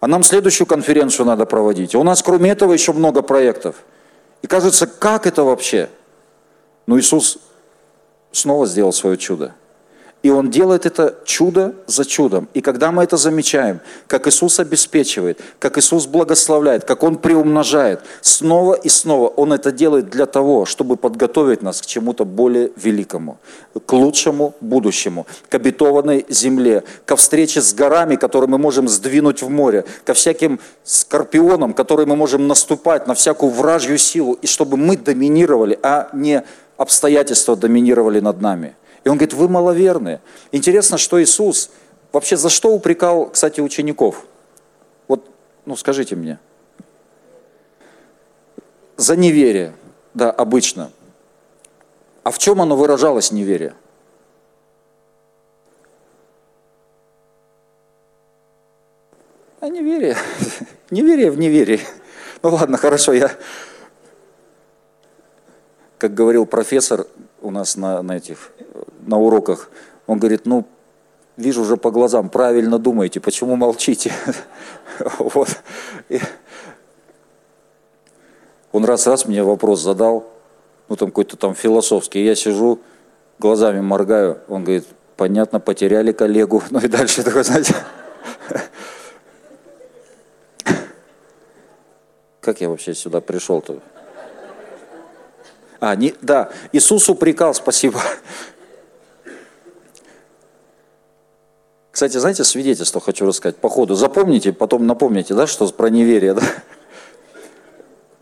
А 0.00 0.06
нам 0.06 0.22
следующую 0.22 0.66
конференцию 0.66 1.26
надо 1.26 1.44
проводить. 1.44 1.94
у 1.94 2.02
нас 2.02 2.22
кроме 2.22 2.50
этого 2.52 2.72
еще 2.72 2.94
много 2.94 3.20
проектов. 3.20 3.76
И 4.40 4.46
кажется, 4.46 4.86
как 4.86 5.26
это 5.26 5.44
вообще? 5.44 5.90
Но 6.86 6.98
Иисус 6.98 7.40
снова 8.32 8.64
сделал 8.64 8.94
свое 8.94 9.18
чудо. 9.18 9.52
И 10.22 10.28
Он 10.28 10.50
делает 10.50 10.84
это 10.84 11.16
чудо 11.24 11.74
за 11.86 12.04
чудом. 12.04 12.48
И 12.52 12.60
когда 12.60 12.92
мы 12.92 13.04
это 13.04 13.16
замечаем, 13.16 13.80
как 14.06 14.28
Иисус 14.28 14.60
обеспечивает, 14.60 15.40
как 15.58 15.78
Иисус 15.78 16.06
благословляет, 16.06 16.84
как 16.84 17.02
Он 17.02 17.16
приумножает, 17.16 18.00
снова 18.20 18.74
и 18.74 18.88
снова 18.90 19.28
Он 19.28 19.52
это 19.52 19.72
делает 19.72 20.10
для 20.10 20.26
того, 20.26 20.66
чтобы 20.66 20.96
подготовить 20.96 21.62
нас 21.62 21.80
к 21.80 21.86
чему-то 21.86 22.24
более 22.24 22.70
великому, 22.76 23.38
к 23.86 23.92
лучшему 23.92 24.54
будущему, 24.60 25.26
к 25.48 25.54
обетованной 25.54 26.26
земле, 26.28 26.84
ко 27.06 27.16
встрече 27.16 27.62
с 27.62 27.72
горами, 27.72 28.16
которые 28.16 28.50
мы 28.50 28.58
можем 28.58 28.88
сдвинуть 28.88 29.42
в 29.42 29.48
море, 29.48 29.86
ко 30.04 30.12
всяким 30.12 30.60
скорпионам, 30.84 31.72
которые 31.72 32.06
мы 32.06 32.16
можем 32.16 32.46
наступать 32.46 33.06
на 33.06 33.14
всякую 33.14 33.52
вражью 33.52 33.96
силу, 33.96 34.34
и 34.34 34.46
чтобы 34.46 34.76
мы 34.76 34.98
доминировали, 34.98 35.78
а 35.82 36.10
не 36.12 36.42
обстоятельства 36.76 37.56
доминировали 37.56 38.20
над 38.20 38.40
нами. 38.40 38.74
И 39.04 39.08
он 39.08 39.16
говорит, 39.16 39.34
вы 39.34 39.48
маловерные. 39.48 40.20
Интересно, 40.52 40.98
что 40.98 41.22
Иисус 41.22 41.70
вообще 42.12 42.36
за 42.36 42.48
что 42.48 42.72
упрекал, 42.72 43.30
кстати, 43.30 43.60
учеников? 43.60 44.26
Вот, 45.08 45.24
ну 45.64 45.76
скажите 45.76 46.16
мне. 46.16 46.38
За 48.96 49.16
неверие, 49.16 49.74
да, 50.12 50.30
обычно. 50.30 50.92
А 52.22 52.30
в 52.30 52.38
чем 52.38 52.60
оно 52.60 52.76
выражалось, 52.76 53.32
неверие? 53.32 53.74
А 59.60 59.68
неверие. 59.68 60.16
Неверие 60.90 61.30
в 61.30 61.38
неверии. 61.38 61.80
Ну 62.42 62.54
ладно, 62.54 62.78
хорошо, 62.78 63.12
я, 63.12 63.30
как 65.98 66.14
говорил 66.14 66.46
профессор 66.46 67.06
у 67.42 67.50
нас 67.50 67.76
на, 67.76 68.00
на 68.02 68.16
этих, 68.16 68.52
на 69.10 69.18
уроках, 69.18 69.70
он 70.06 70.18
говорит, 70.18 70.46
ну, 70.46 70.64
вижу 71.36 71.62
уже 71.62 71.76
по 71.76 71.90
глазам, 71.90 72.30
правильно 72.30 72.78
думаете, 72.78 73.20
почему 73.20 73.56
молчите? 73.56 74.12
Вот. 75.18 75.48
Он 78.72 78.84
раз-раз 78.84 79.24
мне 79.24 79.42
вопрос 79.42 79.80
задал, 79.80 80.30
ну 80.88 80.96
там 80.96 81.08
какой-то 81.08 81.36
там 81.36 81.54
философский, 81.54 82.22
я 82.24 82.34
сижу, 82.34 82.80
глазами 83.38 83.80
моргаю, 83.80 84.40
он 84.46 84.62
говорит, 84.62 84.86
понятно, 85.16 85.58
потеряли 85.58 86.12
коллегу, 86.12 86.62
ну 86.70 86.80
и 86.80 86.88
дальше 86.88 87.22
такой, 87.22 87.44
знаете, 87.44 87.74
Как 92.40 92.60
я 92.60 92.68
вообще 92.70 92.94
сюда 92.94 93.20
пришел-то? 93.20 93.80
А, 95.78 95.94
не, 95.94 96.14
да, 96.20 96.50
Иисус 96.72 97.08
упрекал, 97.08 97.54
спасибо. 97.54 98.00
Кстати, 101.90 102.16
знаете, 102.18 102.44
свидетельство 102.44 103.00
хочу 103.00 103.26
рассказать 103.26 103.56
по 103.56 103.68
ходу. 103.68 103.94
Запомните, 103.94 104.52
потом 104.52 104.86
напомните, 104.86 105.34
да, 105.34 105.46
что 105.46 105.66
про 105.68 105.90
неверие, 105.90 106.34
да? 106.34 106.42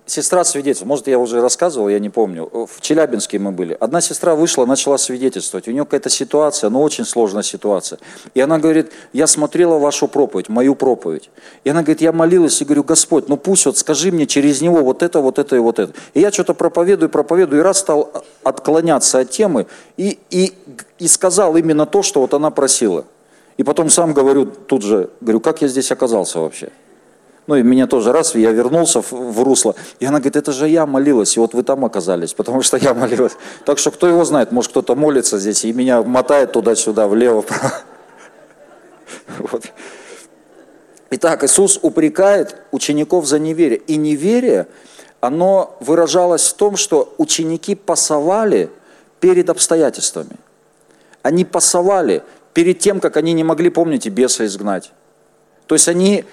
Сестра 0.06 0.42
свидетельствует, 0.42 0.88
может, 0.88 1.06
я 1.06 1.18
уже 1.18 1.42
рассказывал, 1.42 1.90
я 1.90 1.98
не 1.98 2.08
помню. 2.08 2.48
В 2.50 2.80
Челябинске 2.80 3.38
мы 3.38 3.52
были. 3.52 3.76
Одна 3.78 4.00
сестра 4.00 4.34
вышла, 4.34 4.64
начала 4.64 4.96
свидетельствовать. 4.96 5.68
У 5.68 5.70
нее 5.70 5.84
какая-то 5.84 6.08
ситуация, 6.08 6.70
но 6.70 6.80
очень 6.80 7.04
сложная 7.04 7.42
ситуация. 7.42 7.98
И 8.32 8.40
она 8.40 8.58
говорит, 8.58 8.90
я 9.12 9.26
смотрела 9.26 9.76
вашу 9.76 10.08
проповедь, 10.08 10.48
мою 10.48 10.74
проповедь. 10.76 11.28
И 11.64 11.68
она 11.68 11.82
говорит, 11.82 12.00
я 12.00 12.12
молилась 12.12 12.58
и 12.62 12.64
говорю, 12.64 12.84
Господь, 12.84 13.28
ну 13.28 13.36
пусть 13.36 13.66
вот 13.66 13.76
скажи 13.76 14.10
мне 14.10 14.26
через 14.26 14.62
него 14.62 14.78
вот 14.78 15.02
это, 15.02 15.20
вот 15.20 15.38
это 15.38 15.56
и 15.56 15.58
вот 15.58 15.78
это. 15.78 15.92
И 16.14 16.20
я 16.20 16.32
что-то 16.32 16.54
проповедую, 16.54 17.10
проповедую, 17.10 17.60
и 17.60 17.62
раз 17.62 17.80
стал 17.80 18.10
отклоняться 18.42 19.18
от 19.18 19.28
темы, 19.28 19.66
и, 19.98 20.18
и, 20.30 20.54
и 20.98 21.06
сказал 21.06 21.54
именно 21.58 21.84
то, 21.84 22.02
что 22.02 22.22
вот 22.22 22.32
она 22.32 22.50
просила. 22.50 23.04
И 23.58 23.64
потом 23.64 23.90
сам 23.90 24.14
говорю 24.14 24.46
тут 24.46 24.82
же, 24.82 25.10
говорю, 25.20 25.40
как 25.40 25.60
я 25.62 25.68
здесь 25.68 25.92
оказался 25.92 26.38
вообще? 26.38 26.70
Ну 27.48 27.56
и 27.56 27.62
меня 27.62 27.86
тоже 27.86 28.12
раз, 28.12 28.34
я 28.34 28.52
вернулся 28.52 29.02
в, 29.02 29.42
русло. 29.42 29.74
И 30.00 30.06
она 30.06 30.18
говорит, 30.18 30.36
это 30.36 30.52
же 30.52 30.68
я 30.68 30.86
молилась, 30.86 31.36
и 31.36 31.40
вот 31.40 31.54
вы 31.54 31.62
там 31.62 31.84
оказались, 31.84 32.34
потому 32.34 32.62
что 32.62 32.76
я 32.76 32.94
молилась. 32.94 33.32
Так 33.64 33.78
что 33.78 33.90
кто 33.90 34.06
его 34.06 34.24
знает, 34.24 34.52
может 34.52 34.70
кто-то 34.70 34.94
молится 34.94 35.38
здесь, 35.38 35.64
и 35.64 35.72
меня 35.72 36.02
мотает 36.02 36.52
туда-сюда, 36.52 37.08
влево. 37.08 37.44
Вот. 39.38 39.64
Итак, 41.10 41.44
Иисус 41.44 41.78
упрекает 41.82 42.56
учеников 42.70 43.26
за 43.26 43.38
неверие. 43.38 43.78
И 43.78 43.96
неверие, 43.96 44.66
оно 45.20 45.76
выражалось 45.80 46.48
в 46.48 46.54
том, 46.54 46.76
что 46.76 47.14
ученики 47.18 47.74
пасовали 47.74 48.70
перед 49.20 49.48
обстоятельствами. 49.48 50.36
Они 51.22 51.44
пасовали 51.44 52.22
перед 52.58 52.80
тем, 52.80 52.98
как 52.98 53.16
они 53.16 53.34
не 53.34 53.44
могли, 53.44 53.70
помните, 53.70 54.08
беса 54.08 54.44
изгнать. 54.44 54.90
То 55.68 55.76
есть 55.76 55.86
они 55.86 56.24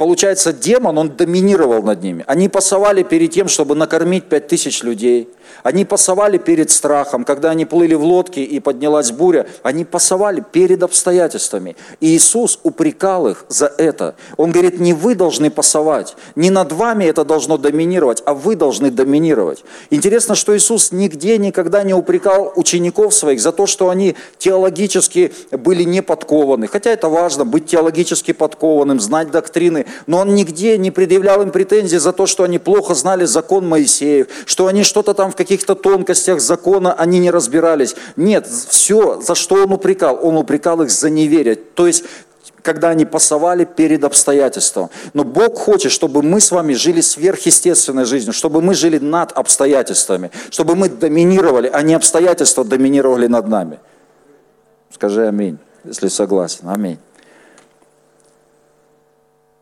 получается, 0.00 0.54
демон, 0.54 0.96
он 0.96 1.10
доминировал 1.10 1.82
над 1.82 2.02
ними. 2.02 2.24
Они 2.26 2.48
пасовали 2.48 3.02
перед 3.02 3.32
тем, 3.32 3.48
чтобы 3.48 3.74
накормить 3.74 4.24
пять 4.24 4.48
тысяч 4.48 4.82
людей. 4.82 5.28
Они 5.62 5.84
пасовали 5.84 6.38
перед 6.38 6.70
страхом, 6.70 7.24
когда 7.24 7.50
они 7.50 7.66
плыли 7.66 7.94
в 7.94 8.02
лодке 8.02 8.42
и 8.42 8.60
поднялась 8.60 9.12
буря. 9.12 9.46
Они 9.62 9.84
пасовали 9.84 10.42
перед 10.52 10.82
обстоятельствами. 10.82 11.76
И 12.00 12.16
Иисус 12.16 12.58
упрекал 12.62 13.28
их 13.28 13.44
за 13.48 13.66
это. 13.66 14.14
Он 14.38 14.52
говорит, 14.52 14.80
не 14.80 14.94
вы 14.94 15.14
должны 15.14 15.50
пасовать, 15.50 16.16
не 16.34 16.48
над 16.48 16.72
вами 16.72 17.04
это 17.04 17.24
должно 17.26 17.58
доминировать, 17.58 18.22
а 18.24 18.32
вы 18.32 18.56
должны 18.56 18.90
доминировать. 18.90 19.64
Интересно, 19.90 20.34
что 20.34 20.56
Иисус 20.56 20.92
нигде 20.92 21.36
никогда 21.36 21.82
не 21.82 21.92
упрекал 21.92 22.52
учеников 22.56 23.12
своих 23.12 23.40
за 23.40 23.52
то, 23.52 23.66
что 23.66 23.90
они 23.90 24.16
теологически 24.38 25.32
были 25.52 25.82
не 25.82 26.00
подкованы. 26.00 26.68
Хотя 26.68 26.90
это 26.90 27.10
важно, 27.10 27.44
быть 27.44 27.66
теологически 27.66 28.32
подкованным, 28.32 28.98
знать 28.98 29.30
доктрины, 29.30 29.84
но 30.06 30.18
он 30.18 30.34
нигде 30.34 30.78
не 30.78 30.90
предъявлял 30.90 31.42
им 31.42 31.50
претензий 31.50 31.98
за 31.98 32.12
то, 32.12 32.26
что 32.26 32.44
они 32.44 32.58
плохо 32.58 32.94
знали 32.94 33.24
закон 33.24 33.68
Моисеев, 33.68 34.26
что 34.46 34.66
они 34.66 34.82
что-то 34.82 35.14
там 35.14 35.32
в 35.32 35.36
каких-то 35.36 35.74
тонкостях 35.74 36.40
закона, 36.40 36.92
они 36.92 37.18
не 37.18 37.30
разбирались. 37.30 37.96
Нет, 38.16 38.46
все, 38.46 39.20
за 39.20 39.34
что 39.34 39.64
он 39.64 39.72
упрекал? 39.72 40.18
Он 40.22 40.36
упрекал 40.36 40.82
их 40.82 40.90
за 40.90 41.10
неверие. 41.10 41.56
То 41.56 41.86
есть 41.86 42.04
когда 42.62 42.90
они 42.90 43.04
пасовали 43.04 43.64
перед 43.64 44.04
обстоятельством. 44.04 44.90
Но 45.14 45.24
Бог 45.24 45.58
хочет, 45.58 45.92
чтобы 45.92 46.22
мы 46.22 46.40
с 46.40 46.50
вами 46.50 46.74
жили 46.74 47.00
сверхъестественной 47.00 48.04
жизнью, 48.04 48.32
чтобы 48.32 48.60
мы 48.60 48.74
жили 48.74 48.98
над 48.98 49.32
обстоятельствами, 49.32 50.30
чтобы 50.50 50.76
мы 50.76 50.88
доминировали, 50.88 51.70
а 51.72 51.82
не 51.82 51.94
обстоятельства 51.94 52.64
доминировали 52.64 53.26
над 53.26 53.48
нами. 53.48 53.78
Скажи 54.92 55.26
аминь, 55.26 55.58
если 55.84 56.08
согласен. 56.08 56.68
Аминь. 56.68 56.98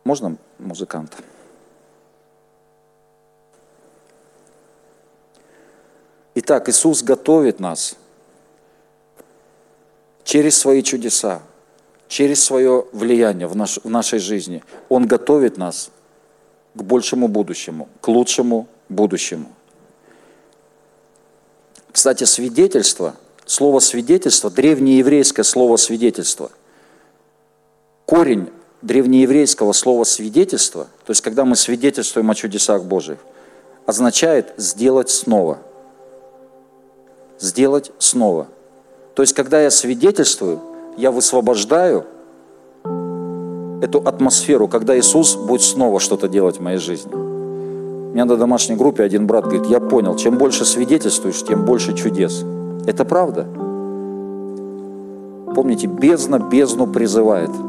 Можно 0.09 0.37
музыканта? 0.57 1.17
Итак, 6.33 6.67
Иисус 6.67 7.03
готовит 7.03 7.59
нас 7.59 7.95
через 10.23 10.57
свои 10.57 10.81
чудеса, 10.81 11.43
через 12.07 12.43
свое 12.43 12.87
влияние 12.91 13.45
в, 13.45 13.55
наш, 13.55 13.77
в 13.83 13.87
нашей 13.87 14.17
жизни. 14.17 14.63
Он 14.89 15.05
готовит 15.05 15.57
нас 15.57 15.91
к 16.73 16.81
большему 16.81 17.27
будущему, 17.27 17.87
к 18.01 18.07
лучшему 18.07 18.67
будущему. 18.89 19.51
Кстати, 21.91 22.23
свидетельство, 22.23 23.15
слово 23.45 23.79
свидетельство, 23.79 24.49
древнееврейское 24.49 25.43
слово 25.43 25.77
свидетельство, 25.77 26.49
корень 28.07 28.49
древнееврейского 28.81 29.73
слова 29.73 30.03
свидетельство, 30.03 30.87
то 31.05 31.11
есть 31.11 31.21
когда 31.21 31.45
мы 31.45 31.55
свидетельствуем 31.55 32.29
о 32.31 32.35
чудесах 32.35 32.83
Божьих, 32.83 33.17
означает 33.85 34.53
сделать 34.57 35.09
снова. 35.09 35.59
Сделать 37.39 37.91
снова. 37.99 38.47
То 39.15 39.23
есть 39.23 39.33
когда 39.33 39.61
я 39.61 39.71
свидетельствую, 39.71 40.59
я 40.97 41.11
высвобождаю 41.11 42.05
эту 43.81 43.99
атмосферу, 43.99 44.67
когда 44.67 44.97
Иисус 44.97 45.35
будет 45.35 45.61
снова 45.61 45.99
что-то 45.99 46.27
делать 46.27 46.57
в 46.57 46.61
моей 46.61 46.77
жизни. 46.77 47.13
У 47.13 48.11
меня 48.11 48.25
на 48.25 48.37
домашней 48.37 48.75
группе 48.75 49.03
один 49.03 49.27
брат 49.27 49.45
говорит, 49.45 49.67
я 49.67 49.79
понял, 49.79 50.15
чем 50.15 50.37
больше 50.37 50.65
свидетельствуешь, 50.65 51.43
тем 51.43 51.65
больше 51.65 51.95
чудес. 51.95 52.43
Это 52.85 53.05
правда. 53.05 53.45
Помните, 55.53 55.87
бездна 55.87 56.39
бездну 56.39 56.87
призывает– 56.87 57.51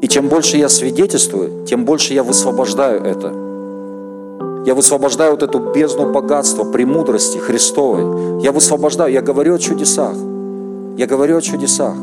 и 0.00 0.08
чем 0.08 0.28
больше 0.28 0.56
я 0.56 0.68
свидетельствую, 0.68 1.66
тем 1.66 1.84
больше 1.84 2.14
я 2.14 2.22
высвобождаю 2.22 3.02
это. 3.02 3.34
Я 4.64 4.74
высвобождаю 4.74 5.32
вот 5.32 5.42
эту 5.42 5.58
бездну 5.58 6.10
богатства, 6.10 6.64
премудрости 6.64 7.38
Христовой. 7.38 8.42
Я 8.42 8.52
высвобождаю, 8.52 9.12
я 9.12 9.20
говорю 9.20 9.54
о 9.54 9.58
чудесах. 9.58 10.14
Я 10.96 11.06
говорю 11.06 11.36
о 11.36 11.40
чудесах. 11.40 11.94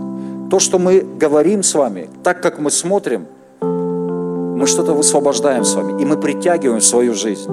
То, 0.50 0.60
что 0.60 0.80
мы 0.80 1.06
говорим 1.20 1.64
с 1.64 1.74
вами, 1.74 2.10
так 2.24 2.42
как 2.42 2.60
мы 2.60 2.72
смотрим, 2.72 3.26
мы 3.62 4.66
что-то 4.66 4.94
высвобождаем 4.94 5.66
с 5.66 5.76
вами, 5.76 6.02
и 6.02 6.06
мы 6.06 6.18
притягиваем 6.18 6.80
в 6.80 6.86
свою 6.86 7.14
жизнь. 7.14 7.50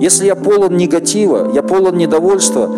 Если 0.00 0.26
я 0.26 0.34
полон 0.34 0.76
негатива, 0.76 1.50
я 1.52 1.62
полон 1.62 1.96
недовольства, 1.96 2.68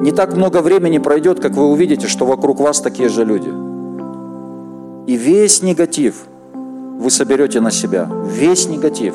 не 0.00 0.12
так 0.12 0.36
много 0.36 0.62
времени 0.62 0.98
пройдет, 0.98 1.40
как 1.40 1.52
вы 1.52 1.66
увидите, 1.66 2.08
что 2.08 2.26
вокруг 2.26 2.60
вас 2.60 2.80
такие 2.80 3.08
же 3.08 3.24
люди– 3.24 3.52
и 5.10 5.16
весь 5.16 5.60
негатив 5.60 6.14
вы 6.54 7.10
соберете 7.10 7.60
на 7.60 7.72
себя. 7.72 8.08
Весь 8.26 8.68
негатив. 8.68 9.14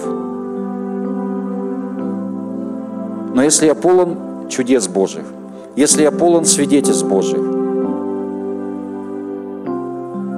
Но 3.33 3.41
если 3.41 3.67
я 3.67 3.75
полон 3.75 4.17
чудес 4.49 4.89
Божьих, 4.89 5.23
если 5.77 6.01
я 6.01 6.11
полон 6.11 6.43
свидетельств 6.43 7.05
Божьих, 7.05 7.39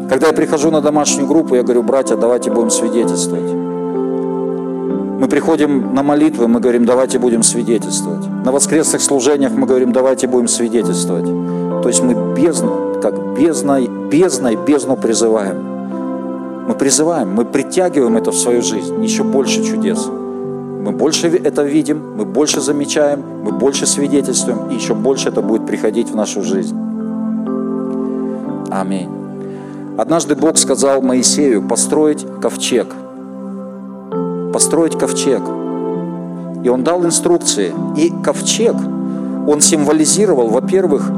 когда 0.07 0.27
я 0.27 0.33
прихожу 0.33 0.69
на 0.69 0.79
домашнюю 0.79 1.27
группу, 1.27 1.55
я 1.55 1.63
говорю, 1.63 1.81
братья, 1.81 2.15
давайте 2.15 2.51
будем 2.51 2.69
свидетельствовать. 2.69 3.51
Мы 3.51 5.27
приходим 5.27 5.95
на 5.95 6.03
молитвы, 6.03 6.47
мы 6.47 6.59
говорим, 6.59 6.85
давайте 6.85 7.17
будем 7.17 7.41
свидетельствовать. 7.41 8.27
На 8.45 8.51
воскресных 8.51 9.01
служениях 9.01 9.53
мы 9.53 9.65
говорим, 9.65 9.91
давайте 9.91 10.27
будем 10.27 10.47
свидетельствовать. 10.47 11.25
То 11.81 11.87
есть 11.87 12.03
мы 12.03 12.13
бездну, 12.35 12.99
как 13.01 13.37
бездной, 13.37 13.87
бездной 13.87 14.55
бездну 14.55 14.97
призываем. 14.97 15.57
Мы 16.67 16.73
призываем, 16.73 17.33
мы 17.33 17.45
притягиваем 17.45 18.17
это 18.17 18.31
в 18.31 18.35
свою 18.35 18.61
жизнь. 18.61 19.01
Еще 19.03 19.23
больше 19.23 19.63
чудес. 19.63 20.07
Мы 20.07 20.91
больше 20.91 21.27
это 21.27 21.63
видим, 21.63 22.01
мы 22.17 22.25
больше 22.25 22.61
замечаем, 22.61 23.23
мы 23.43 23.51
больше 23.51 23.85
свидетельствуем, 23.85 24.69
и 24.69 24.75
еще 24.75 24.93
больше 24.93 25.29
это 25.29 25.41
будет 25.41 25.65
приходить 25.65 26.09
в 26.09 26.15
нашу 26.15 26.43
жизнь. 26.43 26.77
Аминь. 28.69 29.09
Однажды 29.97 30.35
Бог 30.35 30.57
сказал 30.57 31.01
Моисею 31.01 31.67
построить 31.67 32.25
ковчег. 32.41 32.87
Построить 34.53 34.97
ковчег. 34.97 35.41
И 36.63 36.69
он 36.69 36.83
дал 36.83 37.03
инструкции. 37.05 37.73
И 37.97 38.13
ковчег, 38.23 38.75
он 39.47 39.61
символизировал, 39.61 40.49
во-первых, 40.49 41.09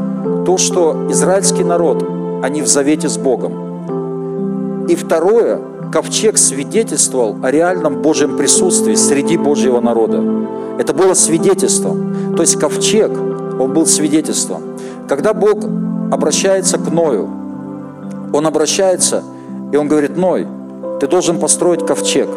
то, 0.49 0.57
что 0.57 1.05
израильский 1.11 1.63
народ, 1.63 2.03
они 2.41 2.63
в 2.63 2.67
завете 2.67 3.07
с 3.07 3.19
Богом. 3.19 4.87
И 4.87 4.95
второе, 4.95 5.59
ковчег 5.93 6.39
свидетельствовал 6.39 7.35
о 7.43 7.51
реальном 7.51 8.01
Божьем 8.01 8.35
присутствии 8.35 8.95
среди 8.95 9.37
Божьего 9.37 9.79
народа. 9.79 10.23
Это 10.79 10.95
было 10.95 11.13
свидетельством. 11.13 12.33
То 12.35 12.41
есть 12.41 12.59
ковчег, 12.59 13.11
он 13.59 13.73
был 13.75 13.85
свидетельством. 13.85 14.63
Когда 15.07 15.35
Бог 15.35 15.59
обращается 16.11 16.79
к 16.79 16.91
Ною, 16.91 17.29
он 18.33 18.47
обращается, 18.47 19.21
и 19.71 19.77
он 19.77 19.87
говорит, 19.87 20.17
Ной, 20.17 20.47
ты 20.99 21.05
должен 21.05 21.37
построить 21.37 21.85
ковчег. 21.85 22.27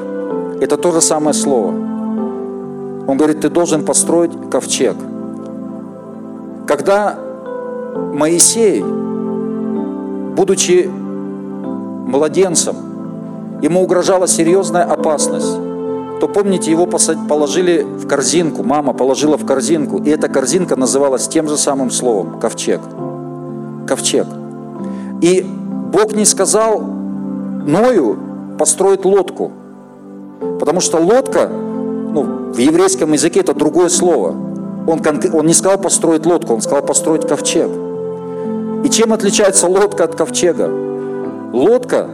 Это 0.60 0.76
то 0.76 0.92
же 0.92 1.00
самое 1.00 1.32
слово. 1.32 1.68
Он 1.68 3.16
говорит, 3.16 3.40
ты 3.40 3.48
должен 3.48 3.86
построить 3.86 4.32
ковчег. 4.50 4.96
Когда 6.66 7.21
Моисей, 7.94 8.82
будучи 10.34 10.90
младенцем, 12.06 12.76
ему 13.62 13.82
угрожала 13.82 14.26
серьезная 14.26 14.84
опасность, 14.84 15.56
то 16.20 16.28
помните, 16.28 16.70
его 16.70 16.86
положили 16.86 17.82
в 17.82 18.06
корзинку, 18.06 18.62
мама 18.62 18.92
положила 18.92 19.36
в 19.36 19.44
корзинку, 19.44 19.98
и 19.98 20.10
эта 20.10 20.28
корзинка 20.28 20.76
называлась 20.76 21.26
тем 21.26 21.48
же 21.48 21.56
самым 21.56 21.90
словом– 21.90 22.38
ковчег. 22.40 22.80
Ковчег. 23.88 24.26
И 25.20 25.44
Бог 25.92 26.14
не 26.14 26.24
сказал 26.24 26.80
Ною 26.80 28.18
построить 28.58 29.04
лодку, 29.04 29.50
потому 30.60 30.80
что 30.80 30.98
лодка, 30.98 31.48
ну, 31.48 32.52
в 32.52 32.58
еврейском 32.58 33.12
языке 33.12 33.40
это 33.40 33.54
другое 33.54 33.88
слово. 33.88 34.51
Он, 34.86 35.00
он 35.32 35.46
не 35.46 35.54
сказал 35.54 35.78
построить 35.78 36.26
лодку, 36.26 36.54
он 36.54 36.60
сказал 36.60 36.82
построить 36.82 37.26
ковчег. 37.26 37.70
И 38.84 38.90
чем 38.90 39.12
отличается 39.12 39.68
лодка 39.68 40.04
от 40.04 40.14
ковчега? 40.14 40.68
Лодка, 41.52 42.08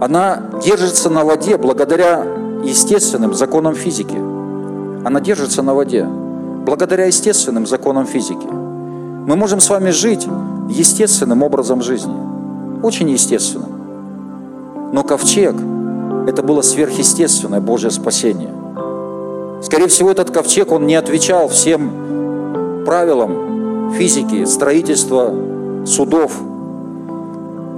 она 0.00 0.42
держится 0.64 1.10
на 1.10 1.24
воде 1.24 1.56
благодаря 1.58 2.24
естественным 2.64 3.34
законам 3.34 3.74
физики. 3.74 4.16
Она 5.04 5.20
держится 5.20 5.62
на 5.62 5.74
воде 5.74 6.06
благодаря 6.64 7.06
естественным 7.06 7.66
законам 7.66 8.06
физики. 8.06 8.46
Мы 8.46 9.36
можем 9.36 9.60
с 9.60 9.68
вами 9.68 9.90
жить 9.90 10.26
естественным 10.68 11.42
образом 11.42 11.82
жизни, 11.82 12.14
очень 12.82 13.10
естественным. 13.10 14.90
Но 14.92 15.02
ковчег– 15.02 15.54
это 16.26 16.42
было 16.42 16.62
сверхъестественное 16.62 17.60
Божье 17.60 17.90
спасение. 17.90 18.57
Скорее 19.62 19.88
всего, 19.88 20.10
этот 20.10 20.30
ковчег, 20.30 20.70
он 20.72 20.86
не 20.86 20.94
отвечал 20.94 21.48
всем 21.48 22.84
правилам 22.86 23.92
физики, 23.96 24.44
строительства 24.44 25.34
судов. 25.84 26.32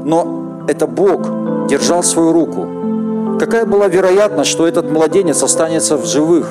Но 0.05 0.65
это 0.69 0.87
Бог 0.87 1.67
держал 1.69 2.03
свою 2.03 2.33
руку. 2.33 2.67
Какая 3.39 3.65
была 3.65 3.89
вероятность, 3.89 4.51
что 4.51 4.67
этот 4.67 4.91
младенец 4.91 5.43
останется 5.43 5.97
в 5.97 6.05
живых 6.05 6.51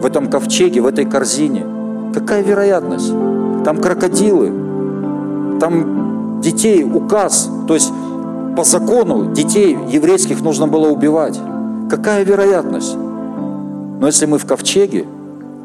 в 0.00 0.06
этом 0.06 0.28
ковчеге, 0.28 0.80
в 0.80 0.86
этой 0.86 1.04
корзине? 1.04 1.66
Какая 2.14 2.42
вероятность? 2.42 3.12
Там 3.64 3.78
крокодилы, 3.80 4.52
там 5.60 6.40
детей 6.40 6.84
указ, 6.84 7.50
то 7.66 7.74
есть 7.74 7.92
по 8.56 8.64
закону 8.64 9.32
детей 9.32 9.78
еврейских 9.88 10.42
нужно 10.42 10.66
было 10.66 10.88
убивать. 10.88 11.38
Какая 11.88 12.24
вероятность? 12.24 12.96
Но 14.02 14.08
если 14.08 14.26
мы 14.26 14.38
в 14.38 14.46
ковчеге, 14.46 15.06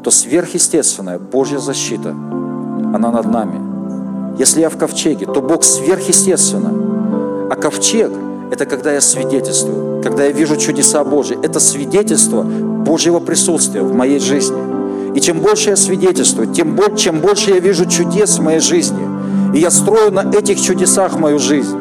то 0.04 0.12
сверхъестественная 0.12 1.18
Божья 1.18 1.58
защита, 1.58 2.10
она 2.10 3.10
над 3.10 3.26
нами. 3.26 4.38
Если 4.38 4.60
я 4.60 4.70
в 4.70 4.78
ковчеге, 4.78 5.26
то 5.26 5.42
Бог 5.42 5.64
сверхъестественно. 5.64 7.50
А 7.50 7.56
ковчег– 7.56 8.12
это 8.52 8.64
когда 8.64 8.92
я 8.92 9.00
свидетельствую, 9.00 10.00
когда 10.04 10.26
я 10.26 10.30
вижу 10.30 10.56
чудеса 10.56 11.02
Божьи. 11.02 11.36
Это 11.42 11.58
свидетельство 11.58 12.42
Божьего 12.42 13.18
присутствия 13.18 13.82
в 13.82 13.92
моей 13.92 14.20
жизни. 14.20 15.16
И 15.16 15.20
чем 15.20 15.40
больше 15.40 15.70
я 15.70 15.76
свидетельствую, 15.76 16.54
тем 16.54 16.76
больше, 16.76 16.96
чем 16.96 17.18
больше 17.20 17.50
я 17.50 17.58
вижу 17.58 17.86
чудес 17.86 18.38
в 18.38 18.42
моей 18.42 18.60
жизни– 18.60 19.02
и 19.54 19.60
я 19.60 19.70
строю 19.70 20.12
на 20.12 20.30
этих 20.30 20.60
чудесах 20.60 21.18
мою 21.18 21.38
жизнь, 21.38 21.76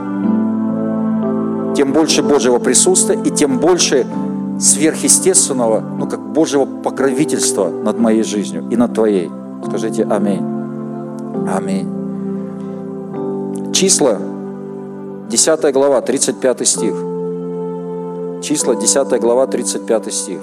тем 1.75 1.91
больше 1.93 2.23
Божьего 2.23 2.59
присутствия 2.59 3.19
и 3.23 3.29
тем 3.29 3.59
больше 3.59 4.07
сверхъестественного, 4.59 5.79
ну 5.79 6.07
как 6.07 6.19
Божьего 6.19 6.65
покровительства 6.65 7.69
над 7.69 7.99
моей 7.99 8.23
жизнью 8.23 8.65
и 8.69 8.75
над 8.75 8.93
твоей. 8.93 9.31
Скажите 9.65 10.03
аминь. 10.03 10.43
Аминь. 11.47 11.87
Числа, 13.73 14.17
10 15.29 15.73
глава, 15.73 16.01
35 16.01 16.67
стих. 16.67 16.93
Числа, 18.41 18.75
10 18.75 19.21
глава, 19.21 19.47
35 19.47 20.13
стих. 20.13 20.39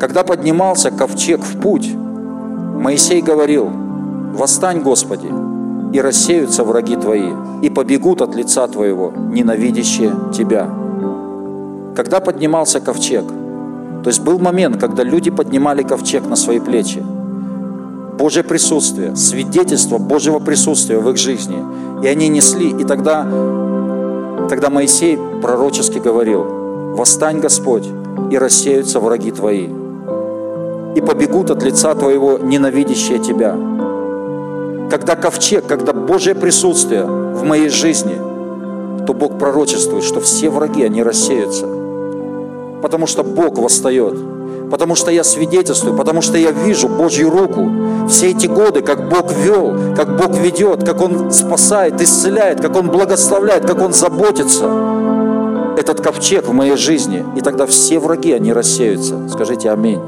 Когда 0.00 0.22
поднимался 0.22 0.90
ковчег 0.90 1.40
в 1.40 1.60
путь, 1.60 1.90
Моисей 1.94 3.22
говорил– 3.22 3.70
Восстань, 4.36 4.82
Господи, 4.82 5.32
и 5.94 6.00
рассеются 6.00 6.62
враги 6.62 6.96
Твои, 6.96 7.32
и 7.62 7.70
побегут 7.70 8.20
от 8.20 8.34
лица 8.34 8.66
Твоего, 8.68 9.12
ненавидящие 9.32 10.12
Тебя. 10.34 10.68
Когда 11.96 12.20
поднимался 12.20 12.78
ковчег, 12.80 13.24
то 14.04 14.08
есть 14.08 14.20
был 14.20 14.38
момент, 14.38 14.78
когда 14.78 15.02
люди 15.02 15.30
поднимали 15.30 15.82
ковчег 15.82 16.26
на 16.26 16.36
свои 16.36 16.60
плечи, 16.60 17.02
Божье 18.18 18.42
присутствие, 18.42 19.16
свидетельство 19.16 19.96
Божьего 19.96 20.38
присутствия 20.38 20.98
в 20.98 21.08
их 21.08 21.16
жизни. 21.16 21.56
И 22.04 22.06
они 22.06 22.28
несли, 22.28 22.68
и 22.68 22.84
тогда, 22.84 23.26
тогда 24.50 24.68
Моисей 24.68 25.18
пророчески 25.40 25.98
говорил, 25.98 26.44
«Восстань, 26.94 27.40
Господь, 27.40 27.88
и 28.30 28.36
рассеются 28.36 29.00
враги 29.00 29.30
Твои, 29.30 29.66
и 30.94 31.00
побегут 31.00 31.50
от 31.50 31.62
лица 31.62 31.94
Твоего 31.94 32.38
ненавидящие 32.38 33.18
Тебя» 33.18 33.56
когда 34.88 35.16
ковчег, 35.16 35.66
когда 35.66 35.92
Божье 35.92 36.34
присутствие 36.34 37.04
в 37.04 37.42
моей 37.42 37.68
жизни, 37.68 38.16
то 39.04 39.12
Бог 39.14 39.36
пророчествует, 39.36 40.04
что 40.04 40.20
все 40.20 40.48
враги, 40.48 40.84
они 40.84 41.02
рассеются. 41.02 41.75
Потому 42.82 43.06
что 43.06 43.22
Бог 43.22 43.58
восстает. 43.58 44.14
Потому 44.70 44.94
что 44.96 45.10
я 45.10 45.22
свидетельствую, 45.22 45.96
потому 45.96 46.22
что 46.22 46.38
я 46.38 46.50
вижу 46.50 46.88
Божью 46.88 47.30
руку. 47.30 47.70
Все 48.08 48.30
эти 48.30 48.46
годы, 48.46 48.82
как 48.82 49.08
Бог 49.08 49.32
вел, 49.32 49.94
как 49.94 50.16
Бог 50.16 50.36
ведет, 50.36 50.84
как 50.84 51.00
Он 51.00 51.30
спасает, 51.30 52.00
исцеляет, 52.00 52.60
как 52.60 52.74
Он 52.76 52.90
благословляет, 52.90 53.64
как 53.64 53.80
Он 53.80 53.92
заботится. 53.92 54.68
Этот 55.78 56.00
ковчег 56.00 56.48
в 56.48 56.52
моей 56.52 56.76
жизни. 56.76 57.24
И 57.36 57.40
тогда 57.40 57.66
все 57.66 57.98
враги, 57.98 58.32
они 58.32 58.52
рассеются. 58.52 59.28
Скажите 59.28 59.70
аминь. 59.70 60.00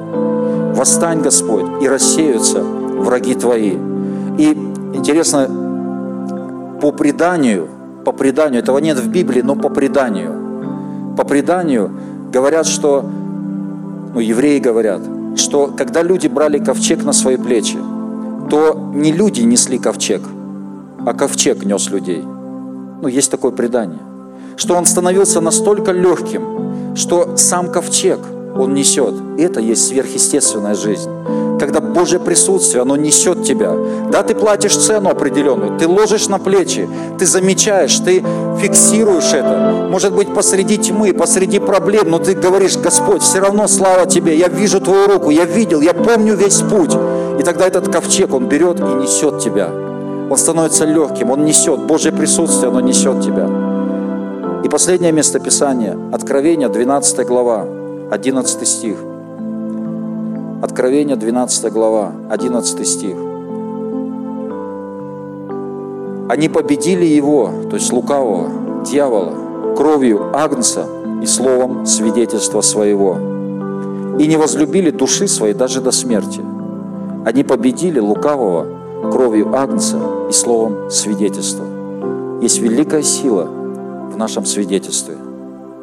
Восстань, 0.74 1.20
Господь, 1.20 1.82
и 1.82 1.88
рассеются 1.88 2.62
враги 2.62 3.34
Твои. 3.34 3.76
И 4.38 4.52
интересно, 4.94 5.48
по 6.80 6.92
преданию, 6.92 7.68
по 8.04 8.12
преданию, 8.12 8.62
этого 8.62 8.78
нет 8.78 8.98
в 8.98 9.08
Библии, 9.08 9.42
но 9.42 9.56
по 9.56 9.68
преданию, 9.68 11.14
по 11.16 11.24
преданию 11.24 11.90
говорят, 12.32 12.66
что, 12.66 13.02
ну, 14.14 14.20
евреи 14.20 14.58
говорят, 14.58 15.00
что 15.36 15.72
когда 15.76 16.02
люди 16.02 16.28
брали 16.28 16.58
ковчег 16.58 17.04
на 17.04 17.12
свои 17.12 17.36
плечи, 17.36 17.78
то 18.50 18.90
не 18.94 19.12
люди 19.12 19.42
несли 19.42 19.78
ковчег, 19.78 20.22
а 21.06 21.12
ковчег 21.12 21.64
нес 21.64 21.90
людей. 21.90 22.22
Ну, 22.22 23.08
есть 23.08 23.30
такое 23.30 23.52
предание. 23.52 24.00
Что 24.56 24.74
он 24.74 24.86
становился 24.86 25.40
настолько 25.40 25.92
легким, 25.92 26.96
что 26.96 27.36
сам 27.36 27.70
ковчег 27.70 28.18
он 28.56 28.74
несет. 28.74 29.14
Это 29.38 29.60
есть 29.60 29.86
сверхъестественная 29.86 30.74
жизнь. 30.74 31.10
Когда 31.58 31.80
Божье 31.80 32.18
присутствие, 32.18 32.82
оно 32.82 32.96
несет 32.96 33.44
тебя. 33.44 33.72
Да, 34.10 34.22
ты 34.22 34.34
платишь 34.34 34.76
цену 34.76 35.10
определенную, 35.10 35.78
ты 35.78 35.86
ложишь 35.86 36.28
на 36.28 36.38
плечи, 36.38 36.88
ты 37.18 37.26
замечаешь, 37.26 37.98
ты 37.98 38.24
фиксируешь 38.60 39.32
это. 39.32 39.86
Может 39.90 40.14
быть, 40.14 40.32
посреди 40.32 40.78
тьмы, 40.78 41.12
посреди 41.12 41.58
проблем, 41.58 42.10
но 42.10 42.18
ты 42.18 42.34
говоришь, 42.34 42.76
Господь, 42.76 43.22
все 43.22 43.40
равно 43.40 43.66
слава 43.68 44.06
Тебе, 44.06 44.36
я 44.36 44.48
вижу 44.48 44.80
Твою 44.80 45.08
руку, 45.08 45.30
я 45.30 45.44
видел, 45.44 45.80
я 45.80 45.94
помню 45.94 46.34
весь 46.34 46.60
путь. 46.60 46.94
И 47.38 47.42
тогда 47.42 47.66
этот 47.66 47.92
ковчег, 47.92 48.34
он 48.34 48.48
берет 48.48 48.80
и 48.80 48.82
несет 48.82 49.38
тебя. 49.40 49.68
Он 50.30 50.36
становится 50.36 50.84
легким, 50.84 51.30
он 51.30 51.44
несет, 51.44 51.80
Божье 51.80 52.12
присутствие, 52.12 52.70
оно 52.70 52.80
несет 52.80 53.20
тебя. 53.20 53.48
И 54.64 54.68
последнее 54.68 55.12
место 55.12 55.38
Писания, 55.38 55.96
Откровение, 56.12 56.68
12 56.68 57.26
глава, 57.26 57.64
11 58.10 58.68
стих. 58.68 58.96
Откровение, 60.60 61.14
12 61.14 61.72
глава, 61.72 62.10
11 62.30 62.84
стих. 62.84 63.16
Они 66.28 66.48
победили 66.48 67.04
его, 67.04 67.52
то 67.70 67.76
есть 67.76 67.92
лукавого, 67.92 68.82
дьявола, 68.84 69.76
кровью 69.76 70.36
Агнца 70.36 70.84
и 71.22 71.26
словом 71.26 71.86
свидетельства 71.86 72.60
своего. 72.60 73.16
И 74.18 74.26
не 74.26 74.36
возлюбили 74.36 74.90
души 74.90 75.28
своей 75.28 75.54
даже 75.54 75.80
до 75.80 75.92
смерти. 75.92 76.40
Они 77.24 77.44
победили 77.44 78.00
лукавого 78.00 78.66
кровью 79.12 79.54
Агнца 79.54 80.00
и 80.28 80.32
словом 80.32 80.90
свидетельства. 80.90 81.66
Есть 82.42 82.58
великая 82.58 83.04
сила 83.04 83.44
в 83.44 84.16
нашем 84.16 84.44
свидетельстве. 84.44 85.14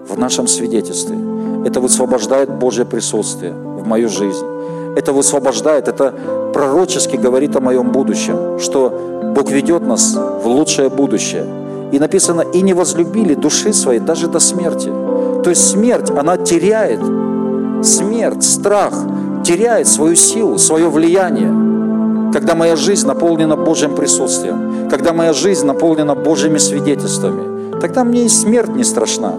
В 0.10 0.20
нашем 0.20 0.48
свидетельстве. 0.48 1.18
Это 1.66 1.80
высвобождает 1.80 2.54
Божье 2.54 2.84
присутствие 2.84 3.54
в 3.86 3.88
мою 3.88 4.10
жизнь 4.10 4.46
это 4.96 5.14
высвобождает, 5.14 5.88
это 5.88 6.14
пророчески 6.54 7.18
говорит 7.18 7.56
о 7.56 7.60
моем 7.60 7.92
будущем, 7.92 8.60
что 8.60 9.34
Бог 9.36 9.52
ведет 9.52 9.86
нас 9.86 10.16
в 10.16 10.48
лучшее 10.48 10.90
будущее. 10.90 11.46
И 11.92 12.00
написано, 12.00 12.42
и 12.42 12.62
не 12.62 12.74
возлюбили 12.74 13.36
души 13.36 13.74
своей 13.74 14.00
даже 14.00 14.28
до 14.28 14.40
смерти. 14.40 14.92
То 15.44 15.50
есть 15.50 15.70
смерть, 15.70 16.10
она 16.10 16.38
теряет, 16.38 17.00
смерть, 17.84 18.44
страх 18.44 18.94
теряет 19.44 19.88
свою 19.88 20.16
силу, 20.16 20.58
свое 20.58 20.90
влияние, 20.90 22.32
когда 22.34 22.56
моя 22.56 22.76
жизнь 22.76 23.06
наполнена 23.06 23.56
Божьим 23.56 23.96
присутствием, 23.96 24.90
когда 24.90 25.14
моя 25.14 25.34
жизнь 25.34 25.66
наполнена 25.66 26.16
Божьими 26.16 26.58
свидетельствами, 26.58 27.80
тогда 27.80 28.04
мне 28.04 28.26
и 28.26 28.30
смерть 28.30 28.76
не 28.76 28.84
страшна. 28.84 29.34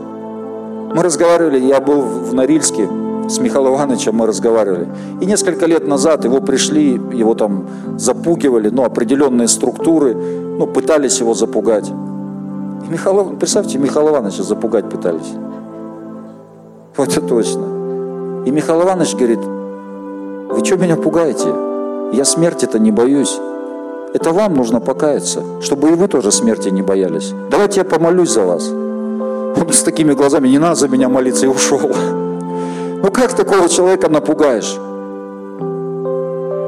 Мы 0.94 1.02
разговаривали, 1.02 1.58
я 1.58 1.80
был 1.80 2.02
в 2.02 2.32
Норильске, 2.34 2.88
с 3.28 3.38
Михаилом 3.38 3.74
Ивановичем 3.74 4.14
мы 4.14 4.26
разговаривали. 4.26 4.88
И 5.20 5.26
несколько 5.26 5.66
лет 5.66 5.86
назад 5.86 6.24
его 6.24 6.40
пришли, 6.40 6.92
его 7.12 7.34
там 7.34 7.66
запугивали, 7.98 8.70
ну, 8.70 8.84
определенные 8.84 9.48
структуры, 9.48 10.14
ну, 10.14 10.66
пытались 10.66 11.20
его 11.20 11.34
запугать. 11.34 11.88
И 11.88 12.92
Михаил, 12.92 13.36
представьте, 13.38 13.78
Михаила 13.78 14.10
Ивановича 14.10 14.42
запугать 14.42 14.88
пытались. 14.88 15.32
Вот 16.96 17.08
это 17.08 17.20
точно. 17.20 17.64
И 18.46 18.50
Михаил 18.50 18.82
Иванович 18.82 19.14
говорит, 19.16 19.40
вы 19.40 20.64
что 20.64 20.76
меня 20.76 20.96
пугаете? 20.96 21.48
Я 22.12 22.24
смерти-то 22.24 22.78
не 22.78 22.92
боюсь. 22.92 23.38
Это 24.14 24.30
вам 24.30 24.54
нужно 24.54 24.80
покаяться, 24.80 25.42
чтобы 25.60 25.90
и 25.90 25.94
вы 25.94 26.06
тоже 26.08 26.30
смерти 26.30 26.68
не 26.68 26.82
боялись. 26.82 27.34
Давайте 27.50 27.80
я 27.80 27.84
помолюсь 27.84 28.30
за 28.30 28.44
вас. 28.44 28.68
Он 28.68 29.72
с 29.72 29.82
такими 29.82 30.12
глазами, 30.12 30.48
не 30.48 30.58
надо 30.58 30.76
за 30.76 30.88
меня 30.88 31.08
молиться, 31.08 31.46
и 31.46 31.48
ушел. 31.48 31.90
Ну 33.02 33.10
как 33.10 33.34
такого 33.34 33.68
человека 33.68 34.08
напугаешь? 34.08 34.76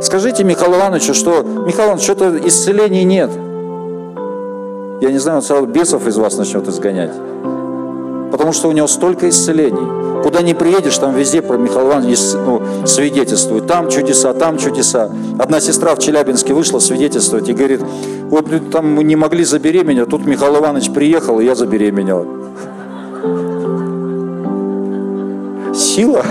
Скажите 0.03 0.45
Михаилу 0.45 0.77
Ивановичу, 0.77 1.15
что 1.15 1.43
Михаил 1.43 1.89
Иванович, 1.89 2.05
что-то 2.05 2.39
исцелений 2.47 3.05
нет. 3.05 3.31
Я 5.01 5.11
не 5.11 5.19
знаю, 5.19 5.39
он 5.39 5.43
сразу 5.43 5.67
бесов 5.67 6.07
из 6.07 6.17
вас 6.17 6.37
начнет 6.37 6.69
изгонять. 6.69 7.13
Потому 8.31 8.53
что 8.53 8.69
у 8.69 8.73
него 8.73 8.87
столько 8.87 9.29
исцелений. 9.29 10.23
Куда 10.23 10.43
не 10.43 10.55
приедешь, 10.55 10.99
там 10.99 11.15
везде 11.15 11.43
про 11.43 11.57
Михаила 11.57 11.93
Ивановича 11.93 12.39
ну, 12.45 12.63
свидетельствуют. 12.87 13.67
Там 13.67 13.89
чудеса, 13.89 14.33
там 14.35 14.59
чудеса. 14.59 15.11
Одна 15.39 15.61
сестра 15.61 15.95
в 15.95 15.99
Челябинске 15.99 16.53
вышла 16.53 16.79
свидетельствовать 16.79 17.49
и 17.49 17.53
говорит, 17.53 17.81
вот 18.29 18.47
там 18.71 18.93
мы 18.93 19.05
не 19.05 19.17
могли 19.17 19.45
забеременеть, 19.45 20.03
а 20.03 20.07
тут 20.07 20.27
Михаил 20.27 20.57
Иванович 20.59 20.91
приехал, 20.91 21.41
и 21.41 21.45
я 21.45 21.55
забеременела. 21.55 22.27
Сила. 25.99 26.23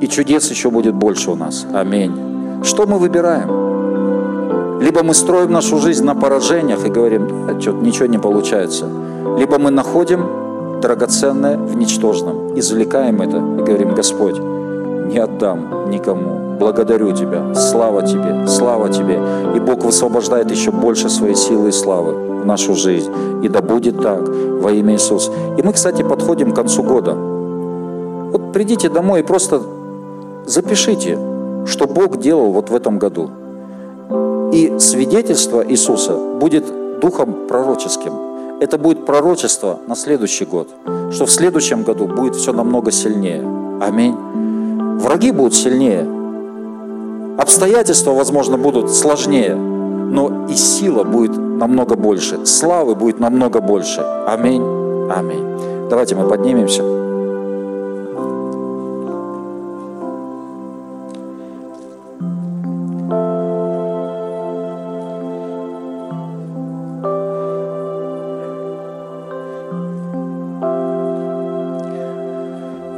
И 0.00 0.08
чудес 0.08 0.50
еще 0.50 0.70
будет 0.70 0.94
больше 0.94 1.30
у 1.30 1.36
нас. 1.36 1.64
Аминь. 1.72 2.12
Что 2.64 2.86
мы 2.86 2.98
выбираем? 2.98 4.80
Либо 4.80 5.04
мы 5.04 5.14
строим 5.14 5.52
нашу 5.52 5.78
жизнь 5.78 6.04
на 6.04 6.16
поражениях 6.16 6.84
и 6.84 6.90
говорим, 6.90 7.60
что 7.60 7.70
ничего 7.70 8.06
не 8.06 8.18
получается. 8.18 8.86
Либо 9.38 9.58
мы 9.60 9.70
находим 9.70 10.80
драгоценное 10.80 11.56
в 11.56 11.76
ничтожном, 11.76 12.58
извлекаем 12.58 13.22
это 13.22 13.36
и 13.36 13.62
говорим, 13.64 13.94
Господь, 13.94 14.36
не 14.36 15.18
отдам 15.18 15.90
никому. 15.90 16.56
Благодарю 16.58 17.12
Тебя, 17.12 17.54
слава 17.54 18.02
Тебе, 18.02 18.48
слава 18.48 18.88
Тебе. 18.88 19.20
И 19.54 19.60
Бог 19.60 19.84
высвобождает 19.84 20.50
еще 20.50 20.72
больше 20.72 21.08
своей 21.08 21.36
силы 21.36 21.68
и 21.68 21.72
славы 21.72 22.31
в 22.42 22.46
нашу 22.46 22.74
жизнь. 22.74 23.10
И 23.42 23.48
да 23.48 23.62
будет 23.62 24.00
так 24.02 24.20
во 24.28 24.70
имя 24.70 24.94
Иисуса. 24.94 25.32
И 25.56 25.62
мы, 25.62 25.72
кстати, 25.72 26.02
подходим 26.02 26.52
к 26.52 26.56
концу 26.56 26.82
года. 26.82 27.14
Вот 27.14 28.52
придите 28.52 28.88
домой 28.88 29.20
и 29.20 29.22
просто 29.22 29.62
запишите, 30.46 31.18
что 31.66 31.86
Бог 31.86 32.18
делал 32.18 32.52
вот 32.52 32.70
в 32.70 32.74
этом 32.74 32.98
году. 32.98 33.30
И 34.52 34.78
свидетельство 34.78 35.64
Иисуса 35.66 36.16
будет 36.40 36.64
духом 37.00 37.46
пророческим. 37.48 38.12
Это 38.60 38.78
будет 38.78 39.06
пророчество 39.06 39.78
на 39.88 39.96
следующий 39.96 40.44
год, 40.44 40.68
что 41.10 41.26
в 41.26 41.30
следующем 41.30 41.82
году 41.82 42.06
будет 42.06 42.36
все 42.36 42.52
намного 42.52 42.90
сильнее. 42.92 43.42
Аминь. 43.80 44.14
Враги 45.00 45.32
будут 45.32 45.54
сильнее. 45.54 46.06
Обстоятельства, 47.38 48.12
возможно, 48.12 48.56
будут 48.58 48.92
сложнее. 48.92 49.56
Но 50.12 50.46
и 50.46 50.52
сила 50.52 51.04
будет 51.04 51.34
намного 51.34 51.96
больше. 51.96 52.44
Славы 52.44 52.94
будет 52.94 53.18
намного 53.18 53.62
больше. 53.62 54.02
Аминь. 54.26 54.62
Аминь. 55.10 55.88
Давайте 55.88 56.14
мы 56.14 56.28
поднимемся. 56.28 56.82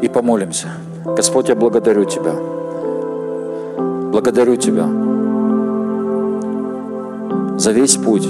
И 0.03 0.09
помолимся. 0.09 0.67
Господь, 1.05 1.49
я 1.49 1.55
благодарю 1.55 2.05
Тебя. 2.07 2.35
Благодарю 4.11 4.57
Тебя 4.57 5.04
за 7.65 7.73
весь 7.73 7.97
путь, 7.97 8.29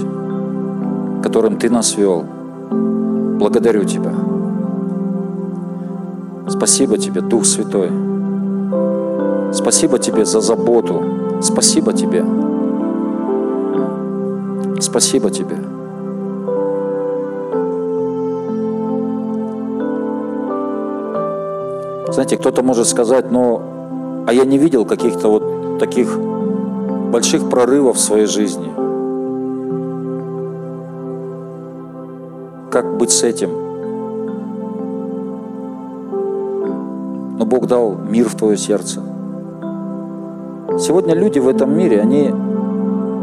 которым 1.24 1.58
Ты 1.58 1.68
нас 1.68 1.96
вел. 1.96 2.24
Благодарю 3.40 3.82
Тебя. 3.82 4.12
Спасибо 6.48 6.98
Тебе, 6.98 7.20
Дух 7.20 7.44
Святой. 7.44 7.90
Спасибо 9.52 9.98
Тебе 9.98 10.24
за 10.24 10.40
заботу. 10.40 11.02
Спасибо 11.42 11.92
Тебе. 11.92 12.24
Спасибо 14.80 15.30
Тебе. 15.30 15.56
Знаете, 22.12 22.36
кто-то 22.36 22.62
может 22.62 22.86
сказать, 22.86 23.32
но 23.32 24.24
а 24.28 24.32
я 24.32 24.44
не 24.44 24.58
видел 24.58 24.84
каких-то 24.84 25.28
вот 25.28 25.78
таких 25.80 26.20
больших 27.10 27.50
прорывов 27.50 27.96
в 27.96 28.00
своей 28.00 28.26
жизни. 28.26 28.73
Быть 32.98 33.10
с 33.10 33.22
этим? 33.22 33.50
Но 37.38 37.44
Бог 37.44 37.66
дал 37.66 37.96
мир 38.08 38.28
в 38.28 38.34
твое 38.36 38.56
сердце. 38.56 39.00
Сегодня 40.78 41.14
люди 41.14 41.38
в 41.38 41.48
этом 41.48 41.76
мире, 41.76 42.00
они 42.00 42.32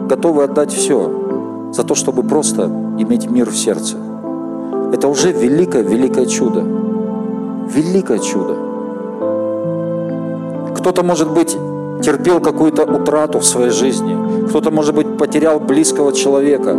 готовы 0.07 0.43
отдать 0.43 0.71
все 0.71 1.71
за 1.71 1.83
то, 1.83 1.95
чтобы 1.95 2.23
просто 2.23 2.65
иметь 2.97 3.29
мир 3.29 3.49
в 3.49 3.55
сердце. 3.55 3.97
Это 4.93 5.07
уже 5.07 5.31
великое-великое 5.31 6.25
чудо. 6.25 6.61
Великое 7.73 8.19
чудо. 8.19 8.55
Кто-то, 10.75 11.03
может 11.03 11.31
быть, 11.31 11.57
терпел 12.01 12.41
какую-то 12.41 12.83
утрату 12.83 13.39
в 13.39 13.45
своей 13.45 13.69
жизни. 13.69 14.47
Кто-то, 14.49 14.71
может 14.71 14.95
быть, 14.95 15.17
потерял 15.17 15.59
близкого 15.59 16.11
человека. 16.11 16.75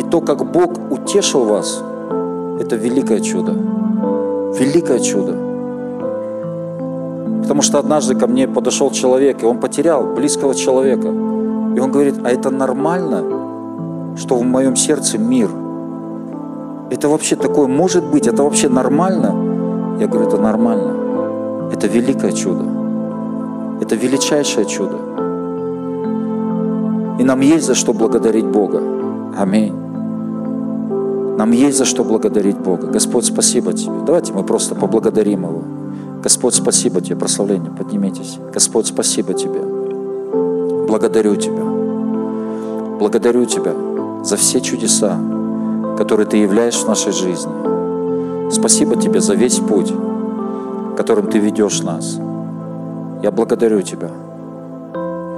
И 0.00 0.02
то, 0.02 0.22
как 0.22 0.50
Бог 0.50 0.70
утешил 0.90 1.44
вас, 1.44 1.84
это 2.58 2.74
великое 2.74 3.20
чудо. 3.20 3.52
Великое 4.58 4.98
чудо. 4.98 5.34
Потому 7.42 7.60
что 7.60 7.78
однажды 7.78 8.14
ко 8.14 8.26
мне 8.26 8.48
подошел 8.48 8.90
человек, 8.90 9.42
и 9.42 9.46
он 9.46 9.58
потерял 9.58 10.14
близкого 10.14 10.54
человека. 10.54 11.08
И 11.08 11.80
он 11.80 11.92
говорит, 11.92 12.14
а 12.24 12.30
это 12.30 12.48
нормально, 12.48 14.16
что 14.16 14.36
в 14.36 14.42
моем 14.42 14.74
сердце 14.74 15.18
мир? 15.18 15.50
Это 16.90 17.10
вообще 17.10 17.36
такое 17.36 17.66
может 17.66 18.10
быть? 18.10 18.26
Это 18.26 18.42
вообще 18.42 18.70
нормально? 18.70 19.98
Я 20.00 20.06
говорю, 20.06 20.28
это 20.28 20.38
нормально. 20.38 21.68
Это 21.74 21.88
великое 21.88 22.32
чудо. 22.32 22.64
Это 23.82 23.96
величайшее 23.96 24.64
чудо. 24.64 24.96
И 27.18 27.22
нам 27.22 27.40
есть 27.40 27.66
за 27.66 27.74
что 27.74 27.92
благодарить 27.92 28.46
Бога. 28.46 28.80
Аминь. 29.36 29.79
Нам 31.40 31.52
есть 31.52 31.78
за 31.78 31.86
что 31.86 32.04
благодарить 32.04 32.58
Бога. 32.58 32.88
Господь, 32.88 33.24
спасибо 33.24 33.72
Тебе. 33.72 33.94
Давайте 34.04 34.34
мы 34.34 34.44
просто 34.44 34.74
поблагодарим 34.74 35.44
Его. 35.44 35.62
Господь, 36.22 36.54
спасибо 36.54 37.00
Тебе. 37.00 37.16
Прославление, 37.16 37.70
поднимитесь. 37.70 38.36
Господь, 38.52 38.88
спасибо 38.88 39.32
Тебе. 39.32 39.62
Благодарю 40.86 41.36
Тебя. 41.36 41.64
Благодарю 42.98 43.46
Тебя 43.46 43.72
за 44.22 44.36
все 44.36 44.60
чудеса, 44.60 45.18
которые 45.96 46.26
Ты 46.26 46.36
являешь 46.36 46.76
в 46.76 46.86
нашей 46.86 47.12
жизни. 47.12 48.50
Спасибо 48.50 48.96
Тебе 48.96 49.22
за 49.22 49.32
весь 49.32 49.60
путь, 49.60 49.94
которым 50.98 51.28
Ты 51.28 51.38
ведешь 51.38 51.80
нас. 51.80 52.20
Я 53.22 53.30
благодарю 53.30 53.80
Тебя. 53.80 54.10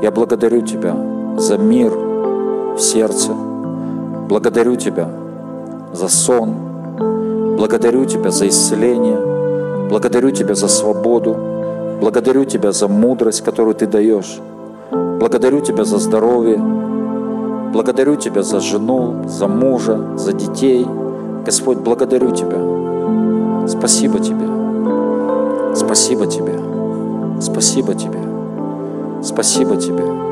Я 0.03 0.11
благодарю 0.11 0.63
Тебя 0.63 0.97
за 1.39 1.59
мир 1.59 1.93
в 2.77 2.81
сердце. 2.81 3.33
Благодарю 4.29 4.75
Тебя 4.75 5.22
за 5.93 6.09
сон. 6.09 6.55
Благодарю 7.57 8.05
Тебя 8.05 8.31
за 8.31 8.49
исцеление. 8.49 9.89
Благодарю 9.89 10.31
Тебя 10.31 10.55
за 10.55 10.69
свободу. 10.69 11.37
Благодарю 12.01 12.45
Тебя 12.45 12.73
за 12.73 12.89
мудрость, 12.89 13.43
которую 13.43 13.75
Ты 13.75 13.87
даешь. 13.87 14.41
Благодарю 14.91 15.61
Тебя 15.61 15.85
за 15.85 15.99
здоровье. 15.99 16.59
Благодарю 17.73 18.17
Тебя 18.17 18.43
за 18.43 18.61
жену, 18.61 19.25
за 19.27 19.47
мужа, 19.47 20.17
за 20.17 20.33
детей. 20.33 20.87
Господь, 21.47 21.79
благодарю 21.79 22.31
Тебя. 22.33 23.69
Спасибо 23.69 24.19
Тебе. 24.19 24.47
Спасибо 25.75 26.27
Тебе. 26.27 26.59
Спасибо 27.41 27.95
Тебе. 27.95 28.19
Спасибо 29.23 29.77
Тебе 29.77 30.23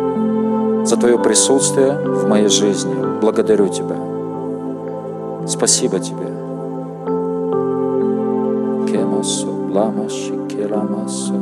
за 0.85 0.97
Твое 0.97 1.19
присутствие 1.19 1.93
в 1.93 2.29
моей 2.29 2.49
жизни. 2.49 2.95
Благодарю 3.21 3.69
Тебя. 3.69 4.10
Спасибо 5.47 5.99
Тебе. 5.99 6.29
Кемасо, 8.91 9.49
ламаши, 9.49 10.35
керамасо, 10.49 11.35